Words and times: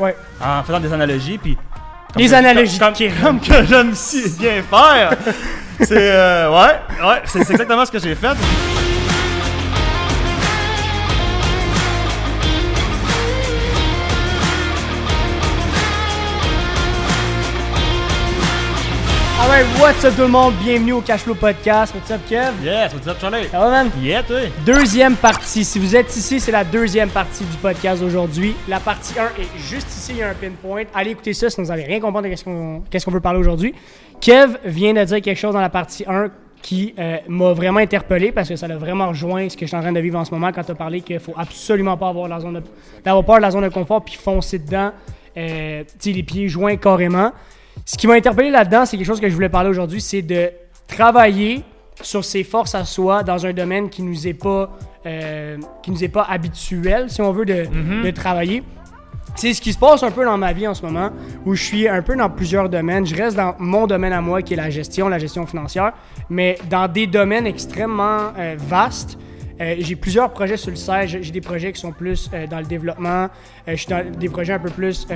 Ouais. 0.00 0.16
en 0.44 0.64
faisant 0.64 0.80
des 0.80 0.92
analogies, 0.92 1.38
puis... 1.38 1.56
Les 2.16 2.28
que- 2.30 2.34
analogies 2.34 2.80
Comme, 2.80 2.94
comme 3.22 3.40
que 3.40 3.64
j'aime 3.64 3.94
si 3.94 4.28
bien 4.36 4.60
faire. 4.60 5.16
c'est... 5.80 5.92
euh, 5.92 6.50
ouais, 6.50 7.06
ouais, 7.06 7.22
c'est 7.26 7.48
exactement 7.48 7.86
ce 7.86 7.92
que 7.92 8.00
j'ai 8.00 8.16
fait. 8.16 8.34
Alright, 19.42 19.66
what's 19.80 20.04
up 20.04 20.14
tout 20.14 20.22
le 20.22 20.28
monde? 20.28 20.54
Bienvenue 20.62 20.92
au 20.92 21.00
Cashflow 21.00 21.34
Podcast. 21.34 21.92
What's 21.96 22.12
up, 22.12 22.20
Kev? 22.28 22.62
Yes, 22.62 22.94
what's 22.94 23.08
up, 23.08 23.18
Charlie? 23.20 23.48
Ça 23.48 23.58
va, 23.58 23.70
man? 23.70 23.90
Yeah, 24.00 24.22
toi? 24.22 24.38
Deuxième 24.64 25.16
partie. 25.16 25.64
Si 25.64 25.80
vous 25.80 25.96
êtes 25.96 26.14
ici, 26.14 26.38
c'est 26.38 26.52
la 26.52 26.62
deuxième 26.62 27.08
partie 27.08 27.44
du 27.44 27.56
podcast 27.56 28.00
d'aujourd'hui. 28.00 28.54
La 28.68 28.78
partie 28.78 29.18
1 29.18 29.42
est 29.42 29.58
juste 29.58 29.88
ici, 29.88 30.12
il 30.12 30.18
y 30.18 30.22
a 30.22 30.28
un 30.28 30.34
pinpoint. 30.34 30.84
Allez 30.94 31.10
écouter 31.10 31.32
ça 31.32 31.50
si 31.50 31.60
vous 31.60 31.66
n'allez 31.66 31.82
rien 31.82 31.98
comprendre 31.98 32.26
de 32.26 32.28
qu'est-ce 32.28 32.44
qu'on 32.44 32.84
qu'est-ce 32.88 33.04
qu'on 33.04 33.10
veut 33.10 33.18
parler 33.20 33.40
aujourd'hui. 33.40 33.74
Kev 34.20 34.58
vient 34.64 34.94
de 34.94 35.02
dire 35.02 35.20
quelque 35.20 35.38
chose 35.40 35.54
dans 35.54 35.60
la 35.60 35.70
partie 35.70 36.04
1 36.06 36.30
qui 36.62 36.94
euh, 36.96 37.16
m'a 37.26 37.52
vraiment 37.52 37.80
interpellé 37.80 38.30
parce 38.30 38.48
que 38.48 38.54
ça 38.54 38.66
a 38.66 38.76
vraiment 38.76 39.08
rejoint 39.08 39.48
ce 39.48 39.56
que 39.56 39.62
je 39.62 39.70
suis 39.70 39.76
en 39.76 39.80
train 39.80 39.90
de 39.90 39.98
vivre 39.98 40.20
en 40.20 40.24
ce 40.24 40.30
moment 40.30 40.52
quand 40.52 40.62
tu 40.62 40.70
as 40.70 40.76
parlé 40.76 41.00
qu'il 41.00 41.18
faut 41.18 41.34
absolument 41.36 41.96
pas 41.96 42.10
avoir 42.10 42.28
la 42.28 42.38
zone 42.38 42.54
de, 42.54 42.62
d'avoir 43.04 43.24
peur 43.24 43.36
de 43.38 43.42
la 43.42 43.50
zone 43.50 43.64
de 43.64 43.70
confort 43.70 44.04
puis 44.04 44.14
foncer 44.14 44.60
dedans, 44.60 44.92
euh, 45.36 45.82
les 46.04 46.22
pieds 46.22 46.48
joints 46.48 46.76
carrément. 46.76 47.32
Ce 47.84 47.96
qui 47.96 48.06
m'a 48.06 48.14
interpellé 48.14 48.50
là-dedans, 48.50 48.84
c'est 48.86 48.96
quelque 48.96 49.06
chose 49.06 49.20
que 49.20 49.28
je 49.28 49.34
voulais 49.34 49.48
parler 49.48 49.70
aujourd'hui, 49.70 50.00
c'est 50.00 50.22
de 50.22 50.50
travailler 50.86 51.62
sur 52.00 52.24
ses 52.24 52.44
forces 52.44 52.74
à 52.74 52.84
soi 52.84 53.22
dans 53.22 53.44
un 53.46 53.52
domaine 53.52 53.88
qui 53.88 54.02
nous 54.02 54.26
est 54.26 54.34
pas 54.34 54.70
euh, 55.06 55.56
qui 55.82 55.90
nous 55.90 56.04
est 56.04 56.08
pas 56.08 56.22
habituel, 56.22 57.10
si 57.10 57.20
on 57.20 57.32
veut, 57.32 57.44
de, 57.44 57.66
de 58.04 58.10
travailler. 58.10 58.62
C'est 59.34 59.54
ce 59.54 59.60
qui 59.62 59.72
se 59.72 59.78
passe 59.78 60.02
un 60.02 60.10
peu 60.10 60.24
dans 60.24 60.36
ma 60.36 60.52
vie 60.52 60.68
en 60.68 60.74
ce 60.74 60.82
moment, 60.84 61.10
où 61.44 61.54
je 61.54 61.62
suis 61.62 61.88
un 61.88 62.02
peu 62.02 62.14
dans 62.14 62.28
plusieurs 62.28 62.68
domaines. 62.68 63.06
Je 63.06 63.16
reste 63.16 63.36
dans 63.36 63.54
mon 63.58 63.86
domaine 63.86 64.12
à 64.12 64.20
moi, 64.20 64.42
qui 64.42 64.52
est 64.52 64.56
la 64.56 64.70
gestion, 64.70 65.08
la 65.08 65.18
gestion 65.18 65.46
financière, 65.46 65.92
mais 66.28 66.58
dans 66.68 66.86
des 66.86 67.06
domaines 67.06 67.46
extrêmement 67.46 68.32
euh, 68.38 68.56
vastes. 68.58 69.18
Euh, 69.60 69.76
j'ai 69.78 69.96
plusieurs 69.96 70.30
projets 70.30 70.56
sur 70.56 70.70
le 70.70 70.76
site. 70.76 71.06
J'ai 71.06 71.30
des 71.30 71.40
projets 71.40 71.72
qui 71.72 71.80
sont 71.80 71.92
plus 71.92 72.30
euh, 72.32 72.46
dans 72.46 72.58
le 72.58 72.66
développement. 72.66 73.24
Euh, 73.24 73.28
je 73.68 73.76
suis 73.76 73.86
dans 73.86 74.04
des 74.10 74.28
projets 74.28 74.54
un 74.54 74.58
peu 74.58 74.70
plus 74.70 75.06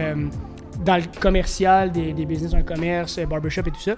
dans 0.85 0.97
le 0.97 1.05
commercial, 1.21 1.91
des, 1.93 2.13
des 2.13 2.25
business 2.25 2.55
en 2.55 2.63
commerce, 2.63 3.19
euh, 3.19 3.27
barbershop 3.27 3.63
et 3.67 3.71
tout 3.71 3.81
ça. 3.81 3.95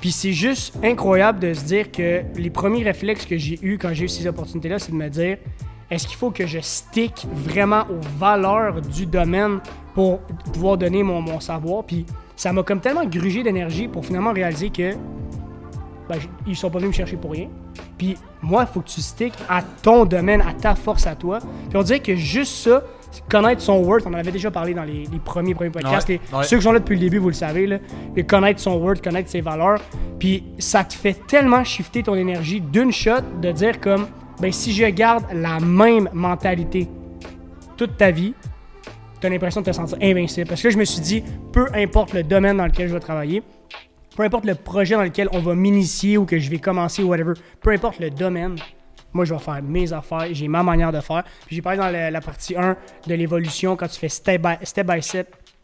Puis 0.00 0.12
c'est 0.12 0.32
juste 0.32 0.74
incroyable 0.82 1.40
de 1.40 1.52
se 1.52 1.64
dire 1.64 1.90
que 1.90 2.22
les 2.36 2.50
premiers 2.50 2.84
réflexes 2.84 3.26
que 3.26 3.36
j'ai 3.36 3.58
eus 3.62 3.78
quand 3.78 3.92
j'ai 3.92 4.04
eu 4.04 4.08
ces 4.08 4.26
opportunités-là, 4.26 4.78
c'est 4.78 4.92
de 4.92 4.96
me 4.96 5.08
dire 5.08 5.38
est-ce 5.90 6.06
qu'il 6.06 6.16
faut 6.16 6.30
que 6.30 6.46
je 6.46 6.60
stick 6.60 7.26
vraiment 7.32 7.82
aux 7.90 8.00
valeurs 8.18 8.80
du 8.80 9.06
domaine 9.06 9.58
pour 9.94 10.20
pouvoir 10.52 10.78
donner 10.78 11.02
mon, 11.02 11.20
mon 11.20 11.40
savoir? 11.40 11.84
Puis 11.84 12.06
ça 12.36 12.52
m'a 12.52 12.62
comme 12.62 12.80
tellement 12.80 13.04
grugé 13.04 13.42
d'énergie 13.42 13.88
pour 13.88 14.06
finalement 14.06 14.32
réaliser 14.32 14.70
que 14.70 14.94
ben, 16.08 16.18
ils 16.46 16.56
sont 16.56 16.70
pas 16.70 16.78
venus 16.78 16.90
me 16.90 16.94
chercher 16.94 17.16
pour 17.16 17.32
rien. 17.32 17.48
Puis 17.98 18.16
moi, 18.40 18.66
il 18.68 18.72
faut 18.72 18.80
que 18.80 18.88
tu 18.88 19.00
stick 19.00 19.32
à 19.48 19.62
ton 19.62 20.04
domaine, 20.04 20.40
à 20.40 20.54
ta 20.54 20.74
force 20.74 21.06
à 21.06 21.14
toi. 21.14 21.38
Puis 21.68 21.76
on 21.76 21.82
dirait 21.82 22.00
que 22.00 22.14
juste 22.14 22.54
ça, 22.54 22.82
connaître 23.28 23.60
son 23.60 23.78
worth, 23.78 24.04
on 24.06 24.10
en 24.10 24.14
avait 24.14 24.32
déjà 24.32 24.50
parlé 24.50 24.74
dans 24.74 24.84
les, 24.84 25.04
les 25.10 25.18
premiers, 25.18 25.54
premiers 25.54 25.70
podcasts. 25.70 26.08
Ouais, 26.08 26.20
ouais. 26.32 26.44
Ceux 26.44 26.56
qui 26.58 26.62
sont 26.62 26.72
là 26.72 26.78
depuis 26.78 26.94
le 26.94 27.00
début, 27.00 27.18
vous 27.18 27.28
le 27.28 27.34
savez, 27.34 27.66
là, 27.66 27.78
Et 28.16 28.24
connaître 28.24 28.60
son 28.60 28.76
worth, 28.76 29.02
connaître 29.02 29.28
ses 29.28 29.40
valeurs. 29.40 29.80
Puis 30.18 30.44
ça 30.58 30.84
te 30.84 30.94
fait 30.94 31.16
tellement 31.26 31.64
shifter 31.64 32.02
ton 32.02 32.14
énergie 32.14 32.60
d'une 32.60 32.92
shot 32.92 33.22
de 33.40 33.52
dire 33.52 33.80
comme, 33.80 34.06
ben 34.40 34.52
si 34.52 34.72
je 34.72 34.86
garde 34.86 35.24
la 35.32 35.60
même 35.60 36.08
mentalité 36.12 36.88
toute 37.76 37.96
ta 37.96 38.10
vie, 38.10 38.34
tu 39.20 39.26
as 39.26 39.30
l'impression 39.30 39.60
de 39.60 39.66
te 39.66 39.72
sentir 39.72 39.98
invincible. 40.02 40.48
Parce 40.48 40.62
que 40.62 40.68
là, 40.68 40.72
je 40.72 40.78
me 40.78 40.84
suis 40.84 41.00
dit, 41.00 41.22
peu 41.52 41.66
importe 41.74 42.14
le 42.14 42.22
domaine 42.22 42.56
dans 42.56 42.66
lequel 42.66 42.88
je 42.88 42.94
vais 42.94 43.00
travailler, 43.00 43.42
peu 44.16 44.22
importe 44.22 44.44
le 44.44 44.54
projet 44.54 44.94
dans 44.94 45.02
lequel 45.02 45.28
on 45.32 45.40
va 45.40 45.54
m'initier 45.54 46.18
ou 46.18 46.24
que 46.24 46.38
je 46.38 46.50
vais 46.50 46.58
commencer 46.58 47.02
ou 47.02 47.08
whatever, 47.08 47.34
peu 47.60 47.70
importe 47.70 48.00
le 48.00 48.10
domaine, 48.10 48.56
moi, 49.12 49.24
je 49.24 49.34
vais 49.34 49.40
faire 49.40 49.60
mes 49.62 49.92
affaires, 49.92 50.26
j'ai 50.32 50.48
ma 50.48 50.62
manière 50.62 50.92
de 50.92 51.00
faire. 51.00 51.24
Puis 51.46 51.56
j'ai 51.56 51.62
parlé 51.62 51.78
dans 51.78 51.90
la, 51.90 52.20
partie 52.20 52.56
1 52.56 52.76
de 53.06 53.14
l'évolution, 53.14 53.76
quand 53.76 53.88
tu 53.88 53.98
fais 53.98 54.08
step 54.08 54.40
by 54.42 54.56
step, 54.62 54.90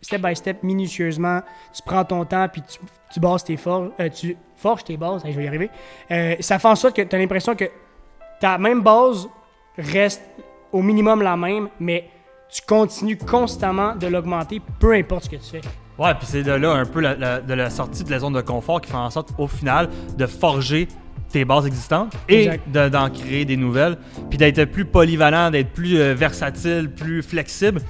step, 0.02 0.20
by 0.22 0.34
step 0.36 0.62
minutieusement, 0.62 1.40
tu 1.74 1.82
prends 1.84 2.04
ton 2.04 2.24
temps, 2.24 2.48
puis 2.48 2.62
tu, 2.62 2.78
tu 3.12 3.20
bases 3.20 3.44
tes 3.44 3.56
forges, 3.56 3.90
euh, 4.00 4.08
tu 4.08 4.36
forges 4.56 4.84
tes 4.84 4.96
bases, 4.96 5.24
Hey, 5.24 5.32
je 5.32 5.36
vais 5.38 5.44
y 5.44 5.48
arriver. 5.48 5.70
Euh, 6.10 6.34
ça 6.40 6.58
fait 6.58 6.68
en 6.68 6.74
sorte 6.76 6.96
que 6.96 7.02
tu 7.02 7.14
as 7.14 7.18
l'impression 7.18 7.54
que 7.54 7.64
ta 8.40 8.58
même 8.58 8.82
base 8.82 9.28
reste 9.78 10.22
au 10.72 10.82
minimum 10.82 11.22
la 11.22 11.36
même, 11.36 11.68
mais 11.80 12.08
tu 12.48 12.62
continues 12.66 13.16
constamment 13.18 13.94
de 13.94 14.06
l'augmenter, 14.06 14.60
peu 14.78 14.92
importe 14.94 15.24
ce 15.24 15.30
que 15.30 15.36
tu 15.36 15.50
fais. 15.50 15.60
Ouais, 15.98 16.14
puis 16.14 16.26
c'est 16.26 16.42
de 16.42 16.52
là 16.52 16.72
un 16.72 16.84
peu 16.84 17.00
la- 17.00 17.40
de 17.40 17.54
la 17.54 17.70
sortie 17.70 18.04
de 18.04 18.10
la 18.10 18.18
zone 18.18 18.34
de 18.34 18.40
confort 18.42 18.80
qui 18.82 18.90
fait 18.90 18.96
en 18.96 19.08
sorte, 19.10 19.30
au 19.38 19.46
final, 19.46 19.88
de 20.16 20.26
forger 20.26 20.88
tes 21.36 21.44
bases 21.44 21.66
existantes 21.66 22.14
et 22.30 22.48
de- 22.66 22.88
d'en 22.88 23.10
créer 23.10 23.44
des 23.44 23.58
nouvelles, 23.58 23.98
puis 24.30 24.38
d'être 24.38 24.64
plus 24.64 24.86
polyvalent, 24.86 25.50
d'être 25.50 25.70
plus 25.70 25.98
euh, 26.00 26.14
versatile, 26.14 26.91
plus 26.97 27.22
flexible. 27.22 27.80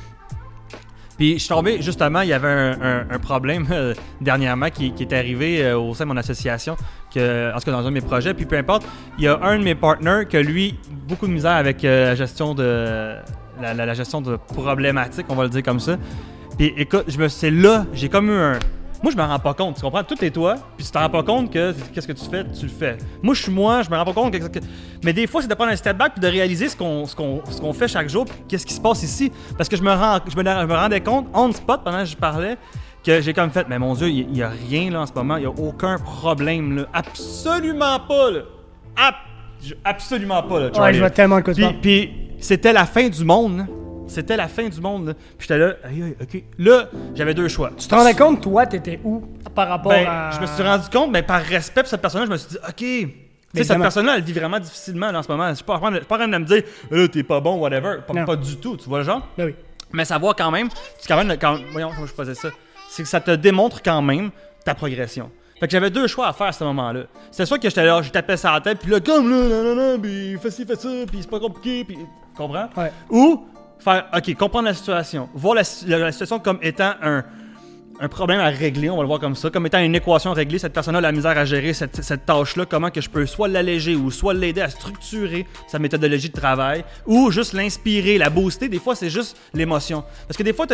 Puis 1.16 1.34
je 1.34 1.38
suis 1.38 1.48
tombé, 1.48 1.80
justement, 1.80 2.22
il 2.22 2.28
y 2.28 2.32
avait 2.32 2.48
un, 2.48 2.72
un- 2.82 3.06
un 3.08 3.18
problème 3.20 3.66
euh, 3.70 3.94
dernièrement 4.20 4.68
qui, 4.70 4.92
qui 4.92 5.04
est 5.04 5.12
arrivé 5.12 5.64
euh, 5.64 5.78
au 5.78 5.94
sein 5.94 6.04
de 6.04 6.08
mon 6.10 6.16
association, 6.16 6.76
que, 7.14 7.54
en 7.54 7.58
tout 7.58 7.66
cas 7.66 7.70
dans 7.72 7.78
un 7.86 7.90
de 7.90 7.90
mes 7.90 8.00
projets. 8.00 8.34
Puis 8.34 8.46
peu 8.46 8.56
importe, 8.56 8.84
il 9.16 9.24
y 9.24 9.28
a 9.28 9.38
un 9.42 9.58
de 9.58 9.62
mes 9.64 9.74
partners 9.76 10.24
que 10.28 10.36
lui, 10.38 10.76
beaucoup 11.08 11.28
de 11.28 11.32
misère 11.32 11.52
avec 11.52 11.82
la 11.82 12.16
gestion 12.16 12.52
de 12.54 13.14
la, 13.62 13.74
la- 13.74 13.86
la 13.86 13.94
gestion 13.94 14.20
de 14.20 14.36
problématiques, 14.36 15.26
on 15.28 15.36
va 15.36 15.44
le 15.44 15.50
dire 15.50 15.62
comme 15.62 15.80
ça. 15.80 15.96
Puis 16.58 16.74
écoute, 16.76 17.04
je 17.06 17.16
me 17.18 17.28
c'est 17.28 17.50
là, 17.52 17.86
j'ai 17.94 18.08
comme 18.08 18.28
eu 18.28 18.34
un. 18.38 18.58
Moi, 19.02 19.12
je 19.12 19.16
me 19.16 19.22
rends 19.22 19.38
pas 19.38 19.54
compte, 19.54 19.76
tu 19.76 19.82
comprends? 19.82 20.02
Tout 20.04 20.24
est 20.24 20.30
toi, 20.30 20.56
puis 20.76 20.84
tu 20.86 20.90
te 20.92 20.98
rends 20.98 21.10
pas 21.10 21.22
compte 21.22 21.52
que 21.52 21.74
qu'est-ce 21.92 22.06
que 22.08 22.12
tu 22.12 22.24
fais, 22.30 22.44
tu 22.44 22.62
le 22.66 22.72
fais. 22.72 22.96
Moi, 23.22 23.34
je 23.34 23.42
suis 23.42 23.52
moi, 23.52 23.82
je 23.82 23.90
me 23.90 23.96
rends 23.96 24.04
pas 24.04 24.12
compte 24.12 24.32
que. 24.32 24.38
que- 24.48 24.64
Mais 25.04 25.12
des 25.12 25.26
fois, 25.26 25.42
c'est 25.42 25.48
de 25.48 25.54
prendre 25.54 25.70
un 25.72 25.76
step 25.76 25.96
back 25.96 26.12
puis 26.14 26.20
de 26.20 26.26
réaliser 26.28 26.68
ce 26.68 26.76
qu'on 26.76 27.06
ce 27.06 27.14
qu'on 27.14 27.42
ce 27.50 27.60
qu'on 27.60 27.72
fait 27.72 27.88
chaque 27.88 28.08
jour, 28.08 28.24
puis 28.24 28.36
qu'est-ce 28.48 28.66
qui 28.66 28.74
se 28.74 28.80
passe 28.80 29.02
ici. 29.02 29.30
Parce 29.56 29.68
que 29.68 29.76
je 29.76 29.82
me, 29.82 29.92
rends, 29.92 30.18
je 30.26 30.36
me, 30.36 30.42
je 30.44 30.66
me 30.66 30.74
rendais 30.74 31.00
compte, 31.00 31.26
on 31.34 31.52
spot, 31.52 31.82
pendant 31.84 31.98
que 32.00 32.04
je 32.06 32.16
parlais, 32.16 32.56
que 33.04 33.20
j'ai 33.20 33.32
comme 33.32 33.50
fait, 33.50 33.66
mais 33.68 33.78
mon 33.78 33.94
Dieu, 33.94 34.08
il 34.08 34.36
y, 34.36 34.42
a 34.42 34.48
rien 34.48 34.90
là 34.90 35.00
en 35.02 35.06
ce 35.06 35.12
moment, 35.12 35.36
il 35.36 35.44
y 35.44 35.46
a 35.46 35.50
aucun 35.50 35.98
problème 35.98 36.76
là. 36.76 36.82
Absolument 36.92 38.00
pas 38.08 38.30
là. 38.30 38.40
Ab- 38.96 39.14
absolument 39.84 40.42
pas 40.42 40.60
là. 40.60 40.66
Ouais, 40.80 40.94
je 40.94 40.98
vois 40.98 41.10
tellement 41.10 41.36
de 41.36 41.42
quoi 41.42 41.54
tu 41.54 41.60
Puis, 41.62 41.72
puis 41.80 42.10
c'était 42.40 42.72
la 42.72 42.84
fin 42.86 43.08
du 43.08 43.24
monde. 43.24 43.58
là. 43.58 43.64
C'était 44.06 44.36
la 44.36 44.48
fin 44.48 44.68
du 44.68 44.80
monde. 44.80 45.08
là. 45.08 45.14
Puis 45.14 45.48
j'étais 45.48 45.58
là, 45.58 45.74
aïe, 45.84 46.02
aïe, 46.02 46.16
ok. 46.20 46.42
Là, 46.58 46.88
j'avais 47.14 47.34
deux 47.34 47.48
choix. 47.48 47.70
Tu 47.76 47.86
te 47.88 47.94
rendais 47.94 48.14
compte, 48.14 48.40
toi, 48.42 48.66
t'étais 48.66 49.00
où? 49.04 49.22
Par 49.54 49.68
rapport 49.68 49.90
Ben, 49.92 50.06
à. 50.06 50.30
je 50.30 50.40
me 50.40 50.46
suis 50.46 50.62
rendu 50.62 50.88
compte, 50.90 51.10
mais 51.10 51.22
par 51.22 51.40
respect 51.42 51.80
pour 51.82 51.88
cette 51.90 52.00
personne-là, 52.00 52.26
je 52.26 52.30
me 52.32 52.36
suis 52.36 52.48
dit, 52.50 52.58
ok. 52.66 52.74
Tu 53.54 53.62
sais, 53.62 53.64
cette 53.64 53.80
personne-là, 53.80 54.16
elle 54.16 54.22
vit 54.22 54.32
vraiment 54.34 54.58
difficilement 54.60 55.10
là, 55.10 55.20
en 55.20 55.22
ce 55.22 55.28
moment. 55.28 55.48
Je 55.50 55.54
suis 55.54 55.64
pas 55.64 55.74
en 55.74 55.78
train 55.80 55.90
de, 55.90 55.94
je 55.96 56.00
suis 56.00 56.06
pas 56.08 56.16
en 56.16 56.18
train 56.18 56.28
de 56.28 56.36
me 56.38 56.44
dire, 56.44 56.62
Euh, 56.92 57.08
t'es 57.08 57.22
pas 57.22 57.40
bon, 57.40 57.56
whatever. 57.56 57.98
Pas, 58.26 58.36
du 58.36 58.56
tout, 58.58 58.76
tu 58.76 58.88
vois 58.88 58.98
le 58.98 59.04
genre? 59.04 59.26
Ben 59.38 59.46
oui. 59.46 59.54
Mais 59.92 60.04
savoir 60.04 60.34
quand 60.36 60.50
même, 60.50 60.68
tu 60.68 61.08
quand 61.08 61.16
même, 61.22 61.36
quand, 61.38 61.58
voyons 61.72 61.90
comment 61.94 62.06
je 62.06 62.12
faisais 62.12 62.34
ça, 62.34 62.48
c'est 62.90 63.02
que 63.02 63.08
ça 63.08 63.20
te 63.20 63.30
démontre 63.30 63.82
quand 63.82 64.02
même 64.02 64.30
ta 64.64 64.74
progression. 64.74 65.30
Fait 65.58 65.66
que 65.66 65.72
j'avais 65.72 65.88
deux 65.90 66.06
choix 66.06 66.26
à 66.28 66.32
faire 66.34 66.48
à 66.48 66.52
ce 66.52 66.64
moment-là. 66.64 67.04
C'était 67.30 67.46
soit 67.46 67.58
que 67.58 67.68
j'étais 67.68 67.84
là, 67.86 68.02
je 68.02 68.10
tapais 68.10 68.36
ça 68.36 68.50
à 68.50 68.54
la 68.54 68.60
tête, 68.60 68.78
puis 68.80 68.90
là, 68.90 69.00
comme 69.00 69.30
là, 69.30 69.36
non, 69.48 69.62
non, 69.62 69.74
non, 69.74 69.98
puis 69.98 70.36
fais 70.42 70.50
ci, 70.50 70.66
fais 70.66 70.76
ça, 70.76 70.88
puis 71.06 71.18
c'est 71.22 71.30
pas 71.30 71.40
compliqué, 71.40 71.84
puis. 71.84 71.96
Comprends? 72.36 72.68
Ouais. 72.76 72.92
Ou 73.08 73.46
faire, 73.78 74.06
ok, 74.14 74.34
comprendre 74.34 74.68
la 74.68 74.74
situation, 74.74 75.28
voir 75.34 75.54
la, 75.54 75.64
situation 75.64 76.38
comme 76.38 76.58
étant 76.62 76.92
un, 77.02 77.24
un 78.00 78.08
problème 78.08 78.40
à 78.40 78.46
régler, 78.48 78.90
on 78.90 78.96
va 78.96 79.02
le 79.02 79.08
voir 79.08 79.18
comme 79.20 79.34
ça, 79.34 79.48
comme 79.50 79.66
étant 79.66 79.78
une 79.78 79.94
équation 79.94 80.32
réglée, 80.32 80.58
cette 80.58 80.72
personne-là 80.72 80.98
a 80.98 81.02
la 81.02 81.12
misère 81.12 81.36
à 81.38 81.44
gérer 81.44 81.72
cette, 81.72 82.02
cette 82.02 82.26
tâche-là, 82.26 82.66
comment 82.66 82.90
que 82.90 83.00
je 83.00 83.08
peux 83.08 83.24
soit 83.26 83.48
l'alléger 83.48 83.94
ou 83.96 84.10
soit 84.10 84.34
l'aider 84.34 84.60
à 84.60 84.68
structurer 84.68 85.46
sa 85.66 85.78
méthodologie 85.78 86.28
de 86.28 86.38
travail, 86.38 86.84
ou 87.06 87.30
juste 87.30 87.52
l'inspirer, 87.54 88.18
la 88.18 88.28
booster. 88.30 88.68
Des 88.68 88.78
fois, 88.78 88.94
c'est 88.94 89.10
juste 89.10 89.36
l'émotion. 89.54 90.04
Parce 90.28 90.36
que 90.36 90.42
des 90.42 90.52
fois, 90.52 90.66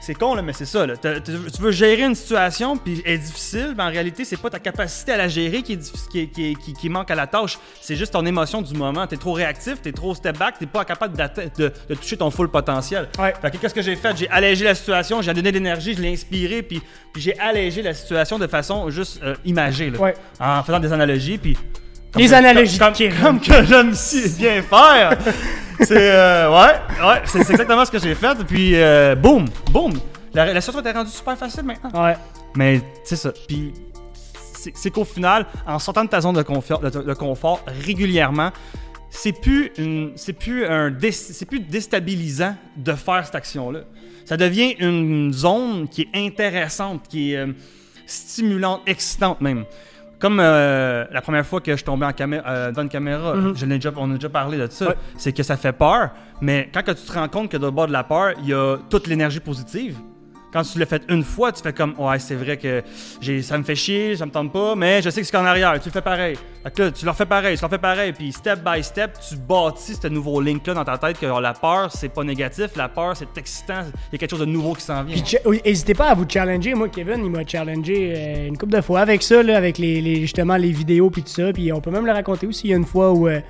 c'est 0.00 0.14
con, 0.14 0.34
là, 0.34 0.42
mais 0.42 0.52
c'est 0.52 0.66
ça. 0.66 0.86
là. 0.86 0.94
Tu 0.96 1.60
veux 1.62 1.70
gérer 1.70 2.02
une 2.02 2.14
situation, 2.14 2.76
puis 2.76 3.02
elle 3.04 3.14
est 3.14 3.18
difficile, 3.18 3.74
mais 3.76 3.82
en 3.84 3.88
réalité, 3.90 4.24
c'est 4.24 4.36
pas 4.36 4.50
ta 4.50 4.58
capacité 4.58 5.12
à 5.12 5.16
la 5.16 5.28
gérer 5.28 5.62
qui, 5.62 5.74
est 5.74 5.92
qui, 6.10 6.28
qui 6.28 6.54
qui- 6.56 6.72
qui 6.74 6.88
manque 6.88 7.10
à 7.10 7.14
la 7.14 7.26
tâche. 7.26 7.58
C'est 7.80 7.96
juste 7.96 8.12
ton 8.12 8.24
émotion 8.26 8.60
du 8.62 8.74
moment. 8.74 9.06
T'es 9.06 9.16
trop 9.16 9.32
réactif, 9.32 9.80
t'es 9.80 9.92
trop 9.92 10.14
step 10.14 10.36
back, 10.38 10.56
t'es 10.58 10.66
pas 10.66 10.84
capable 10.84 11.16
de, 11.16 11.72
de 11.88 11.94
toucher 11.94 12.16
ton 12.16 12.30
full 12.30 12.48
potentiel. 12.50 13.08
Ouais. 13.18 13.32
Qu'est-ce 13.60 13.74
que 13.74 13.82
j'ai 13.82 13.96
fait? 13.96 14.16
J'ai 14.16 14.28
allégé 14.28 14.64
la 14.64 14.74
situation, 14.74 15.22
j'ai 15.22 15.32
donné 15.32 15.50
de 15.50 15.56
l'énergie, 15.56 15.94
je 15.94 16.02
l'ai 16.02 16.12
inspiré, 16.12 16.62
puis, 16.66 16.82
puis 17.12 17.22
j'ai 17.22 17.38
allégé 17.38 17.80
la 17.82 17.94
situation 17.94 18.38
de 18.38 18.46
façon 18.46 18.90
juste 18.90 19.20
euh, 19.22 19.34
imagée, 19.44 19.90
là. 19.90 19.98
Ouais. 19.98 20.14
En 20.38 20.62
faisant 20.62 20.80
des 20.80 20.92
analogies, 20.92 21.38
puis... 21.38 21.56
Les 22.16 22.32
analogies 22.32 22.78
Comme, 22.78 22.94
comme 23.22 23.40
que 23.40 23.64
j'aime 23.64 23.92
si 23.94 24.28
bien 24.38 24.62
faire! 24.62 25.16
c'est... 25.80 26.10
euh, 26.12 26.50
ouais, 26.50 26.74
ouais, 27.06 27.22
c'est 27.26 27.38
exactement 27.50 27.84
ce 27.84 27.90
que 27.90 27.98
j'ai 27.98 28.14
fait, 28.14 28.34
puis 28.46 28.72
euh, 28.74 29.14
boum, 29.14 29.44
boum! 29.70 29.92
La, 30.32 30.46
la 30.52 30.60
situation 30.60 30.80
était 30.80 30.92
rendue 30.96 31.10
super 31.10 31.36
facile 31.36 31.64
maintenant. 31.64 31.90
Ouais. 32.04 32.16
Mais 32.54 32.80
c'est 33.04 33.16
ça. 33.16 33.32
Puis 33.48 33.72
c'est 34.74 34.90
qu'au 34.90 35.04
final, 35.04 35.46
en 35.66 35.78
sortant 35.78 36.04
de 36.04 36.08
ta 36.08 36.20
zone 36.20 36.34
de, 36.34 36.42
de- 36.42 37.02
de 37.02 37.14
confort 37.14 37.60
régulièrement, 37.84 38.50
c'est 39.16 39.32
plus, 39.40 39.70
une- 39.78 40.12
c'est 40.16 40.32
plus, 40.32 40.64
un 40.66 40.90
dé- 40.90 41.10
c'est 41.12 41.46
plus 41.46 41.60
déstabilisant 41.60 42.54
de 42.76 42.92
faire 42.92 43.24
cette 43.24 43.34
action-là. 43.34 43.80
Ça 44.24 44.36
devient 44.36 44.74
une 44.78 45.32
zone 45.32 45.88
qui 45.88 46.02
est 46.02 46.08
intéressante, 46.26 47.06
qui 47.08 47.32
est 47.32 47.36
euh, 47.38 47.52
stimulante, 48.06 48.82
excitante 48.86 49.40
même. 49.40 49.64
Comme 50.18 50.40
euh, 50.40 51.04
la 51.12 51.20
première 51.20 51.44
fois 51.46 51.60
que 51.60 51.76
je 51.76 51.84
tombais 51.84 52.06
en 52.06 52.12
camé- 52.12 52.40
euh, 52.46 52.70
devant 52.70 52.82
une 52.82 52.88
caméra, 52.88 53.34
Mhm. 53.34 53.54
je 53.56 53.66
l'ai 53.66 53.74
déjà, 53.76 53.92
on 53.96 54.10
a 54.10 54.14
déjà 54.14 54.30
parlé 54.30 54.56
de 54.58 54.66
ça, 54.68 54.88
Ouais. 54.88 54.94
c'est 55.18 55.32
que 55.32 55.42
ça 55.42 55.56
fait 55.56 55.72
peur, 55.72 56.10
mais 56.40 56.70
quand 56.72 56.82
que 56.82 56.92
tu 56.92 57.02
te 57.06 57.12
rends 57.12 57.28
compte 57.28 57.50
que 57.50 57.56
de 57.58 57.68
bord 57.68 57.86
de 57.86 57.92
la 57.92 58.02
peur, 58.04 58.32
il 58.42 58.48
y 58.48 58.54
a 58.54 58.78
toute 58.88 59.06
l'énergie 59.08 59.40
positive. 59.40 59.98
Quand 60.56 60.62
tu 60.62 60.78
l'as 60.78 60.86
fait 60.86 61.02
une 61.10 61.22
fois, 61.22 61.52
tu 61.52 61.62
fais 61.62 61.74
comme 61.74 61.94
Ouais, 61.98 62.18
c'est 62.18 62.34
vrai 62.34 62.56
que 62.56 62.82
j'ai, 63.20 63.42
ça 63.42 63.58
me 63.58 63.62
fait 63.62 63.74
chier, 63.74 64.16
ça 64.16 64.24
me 64.24 64.30
tente 64.30 64.50
pas, 64.54 64.74
mais 64.74 65.02
je 65.02 65.10
sais 65.10 65.20
que 65.20 65.26
c'est 65.26 65.36
qu'en 65.36 65.44
arrière, 65.44 65.74
tu 65.78 65.90
le 65.90 65.92
fais 65.92 66.00
pareil. 66.00 66.38
Fait 66.62 66.70
que 66.74 66.82
là, 66.84 66.90
tu 66.90 67.04
leur 67.04 67.14
fais 67.14 67.26
pareil, 67.26 67.56
tu 67.56 67.60
leur 67.60 67.68
fais 67.68 67.76
pareil, 67.76 68.12
puis 68.14 68.32
step 68.32 68.60
by 68.64 68.82
step, 68.82 69.18
tu 69.28 69.36
bâtis 69.36 69.96
ce 70.00 70.08
nouveau 70.08 70.40
link-là 70.40 70.72
dans 70.72 70.84
ta 70.84 70.96
tête 70.96 71.18
que 71.18 71.26
genre, 71.26 71.42
la 71.42 71.52
peur, 71.52 71.92
c'est 71.92 72.08
pas 72.08 72.24
négatif, 72.24 72.68
la 72.74 72.88
peur, 72.88 73.14
c'est 73.14 73.36
excitant, 73.36 73.82
il 73.84 74.12
y 74.12 74.14
a 74.14 74.18
quelque 74.18 74.30
chose 74.30 74.40
de 74.40 74.46
nouveau 74.46 74.72
qui 74.72 74.80
s'en 74.82 75.02
vient. 75.04 75.14
Puis 75.16 75.26
cha- 75.26 75.38
oui, 75.44 75.60
N'hésitez 75.64 75.92
pas 75.92 76.08
à 76.08 76.14
vous 76.14 76.24
challenger. 76.26 76.72
Moi, 76.74 76.88
Kevin, 76.88 77.22
il 77.22 77.30
m'a 77.30 77.46
challengé 77.46 78.14
euh, 78.16 78.46
une 78.48 78.56
couple 78.56 78.72
de 78.76 78.80
fois 78.80 79.00
avec 79.00 79.22
ça, 79.22 79.42
là, 79.42 79.58
avec 79.58 79.76
les, 79.76 80.00
les- 80.00 80.22
justement 80.22 80.56
les 80.56 80.72
vidéos 80.72 81.10
puis 81.10 81.22
tout 81.22 81.28
ça. 81.28 81.52
Puis 81.52 81.70
on 81.70 81.82
peut 81.82 81.90
même 81.90 82.06
le 82.06 82.12
raconter 82.12 82.46
aussi. 82.46 82.68
Il 82.68 82.70
y 82.70 82.72
a 82.72 82.78
une 82.78 82.86
fois 82.86 83.12
où, 83.12 83.28
euh, 83.28 83.40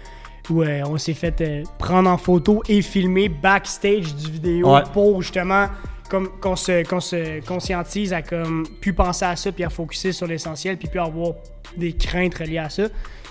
où 0.51 0.63
euh, 0.63 0.83
on 0.87 0.99
s'est 0.99 1.15
fait 1.15 1.41
euh, 1.41 1.63
prendre 1.79 2.11
en 2.11 2.19
photo 2.19 2.63
et 2.69 2.83
filmer 2.83 3.29
backstage 3.29 4.15
du 4.17 4.31
vidéo 4.33 4.75
Ouais. 4.75 4.83
pour 4.93 5.23
justement 5.23 5.67
comme 6.09 6.29
qu'on 6.41 6.57
se, 6.57 6.83
se 7.01 7.47
conscientise 7.47 8.13
à 8.13 8.23
comme 8.23 8.67
plus 8.81 8.93
penser 8.93 9.25
à 9.25 9.37
ça 9.37 9.53
puis 9.53 9.65
à 9.65 9.71
focuser 9.71 10.13
sur 10.13 10.27
l'essentiel 10.27 10.77
puis 10.77 10.89
plus 10.89 11.01
avoir 11.01 11.35
des 11.77 11.93
craintes 11.93 12.35
reliées 12.35 12.59
à 12.59 12.69
ça. 12.69 12.85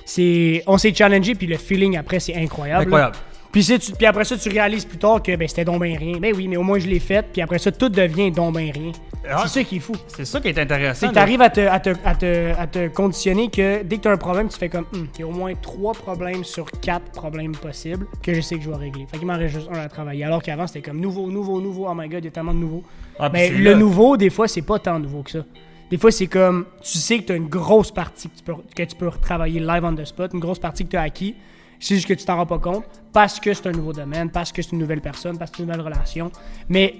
C'est, 0.05 0.63
on 0.67 0.77
s'est 0.77 0.93
challengé 0.93 1.35
puis 1.35 1.47
le 1.47 1.57
feeling 1.57 1.97
après 1.97 2.19
c'est 2.19 2.35
incroyable. 2.35 2.83
Incroyable. 2.83 3.17
Puis, 3.55 3.63
c'est- 3.63 3.79
tu- 3.79 3.93
puis 3.93 4.05
après 4.05 4.25
ça, 4.25 4.35
tu 4.37 4.49
réalises 4.49 4.83
plus 4.83 4.97
tard 4.97 5.23
que 5.23 5.33
ben, 5.33 5.47
c'était 5.47 5.63
donc 5.63 5.79
ben 5.79 5.95
rien. 5.97 6.17
Ben 6.19 6.33
oui, 6.35 6.49
mais 6.49 6.57
au 6.57 6.61
moins 6.63 6.77
je 6.77 6.87
l'ai 6.87 6.99
fait. 6.99 7.25
Puis 7.31 7.41
après 7.41 7.57
ça, 7.57 7.71
tout 7.71 7.87
devient 7.87 8.29
donc 8.29 8.53
ben 8.55 8.69
rien. 8.69 8.91
Ah. 9.29 9.43
C'est 9.43 9.59
ça 9.59 9.63
qui 9.63 9.77
est 9.77 9.79
fou. 9.79 9.93
C'est 10.07 10.25
ça 10.25 10.41
qui 10.41 10.49
est 10.49 10.59
intéressant. 10.59 10.99
C'est 10.99 11.07
que 11.07 11.15
là. 11.15 11.21
tu 11.21 11.23
arrives 11.23 11.41
à 11.41 11.49
te, 11.49 11.61
à, 11.61 11.79
te, 11.79 11.89
à, 12.03 12.15
te, 12.15 12.51
à 12.59 12.67
te 12.67 12.87
conditionner 12.89 13.49
que 13.49 13.81
dès 13.83 13.95
que 13.95 14.01
tu 14.01 14.07
as 14.09 14.11
un 14.11 14.17
problème, 14.17 14.49
tu 14.49 14.57
fais 14.57 14.67
comme, 14.67 14.85
Hum, 14.93 15.07
il 15.15 15.21
y 15.21 15.23
a 15.23 15.27
au 15.27 15.31
moins 15.31 15.53
trois 15.55 15.93
problèmes 15.93 16.43
sur 16.43 16.69
quatre 16.69 17.11
problèmes 17.13 17.53
possibles 17.55 18.07
que 18.21 18.33
je 18.33 18.41
sais 18.41 18.57
que 18.57 18.61
je 18.63 18.69
vais 18.69 18.75
régler. 18.75 19.05
Fait 19.09 19.17
qu'il 19.19 19.25
m'en 19.25 19.37
reste 19.37 19.55
juste 19.55 19.69
un 19.73 19.79
à 19.79 19.87
travailler. 19.87 20.25
Alors 20.25 20.43
qu'avant, 20.43 20.67
c'était 20.67 20.81
comme 20.81 20.99
nouveau, 20.99 21.31
nouveau, 21.31 21.61
nouveau. 21.61 21.87
Oh 21.89 21.93
my 21.95 22.09
god, 22.09 22.19
il 22.23 22.25
y 22.25 22.27
a 22.27 22.31
tellement 22.31 22.53
de 22.53 22.59
nouveaux. 22.59 22.83
Ah, 23.17 23.29
Mais 23.31 23.47
c'est 23.47 23.53
le 23.53 23.71
là- 23.71 23.77
nouveau, 23.77 24.17
des 24.17 24.29
fois, 24.29 24.49
c'est 24.49 24.63
pas 24.63 24.79
tant 24.79 24.99
nouveau 24.99 25.23
que 25.23 25.31
ça. 25.31 25.45
Des 25.89 25.97
fois, 25.97 26.11
c'est 26.11 26.27
comme, 26.27 26.65
tu 26.83 26.97
sais 26.97 27.19
que 27.19 27.23
tu 27.27 27.31
as 27.31 27.35
une 27.37 27.47
grosse 27.47 27.91
partie 27.91 28.27
que 28.29 28.35
tu, 28.35 28.43
peux, 28.43 28.53
que 28.75 28.83
tu 28.83 28.95
peux 28.97 29.09
travailler 29.21 29.61
live 29.61 29.85
on 29.85 29.95
the 29.95 30.03
spot, 30.03 30.31
une 30.33 30.41
grosse 30.41 30.59
partie 30.59 30.83
que 30.83 30.89
tu 30.89 30.97
as 30.97 31.01
acquis. 31.03 31.35
C'est 31.79 31.95
juste 31.95 32.07
que 32.07 32.13
tu 32.13 32.25
t'en 32.25 32.37
rends 32.37 32.45
pas 32.45 32.59
compte 32.59 32.85
parce 33.13 33.39
que 33.39 33.53
c'est 33.53 33.67
un 33.67 33.71
nouveau 33.71 33.93
domaine, 33.93 34.29
parce 34.29 34.51
que 34.51 34.61
c'est 34.61 34.71
une 34.71 34.79
nouvelle 34.79 35.01
personne, 35.01 35.37
parce 35.37 35.51
que 35.51 35.57
c'est 35.57 35.63
une 35.63 35.69
nouvelle 35.69 35.85
relation. 35.85 36.31
Mais 36.69 36.95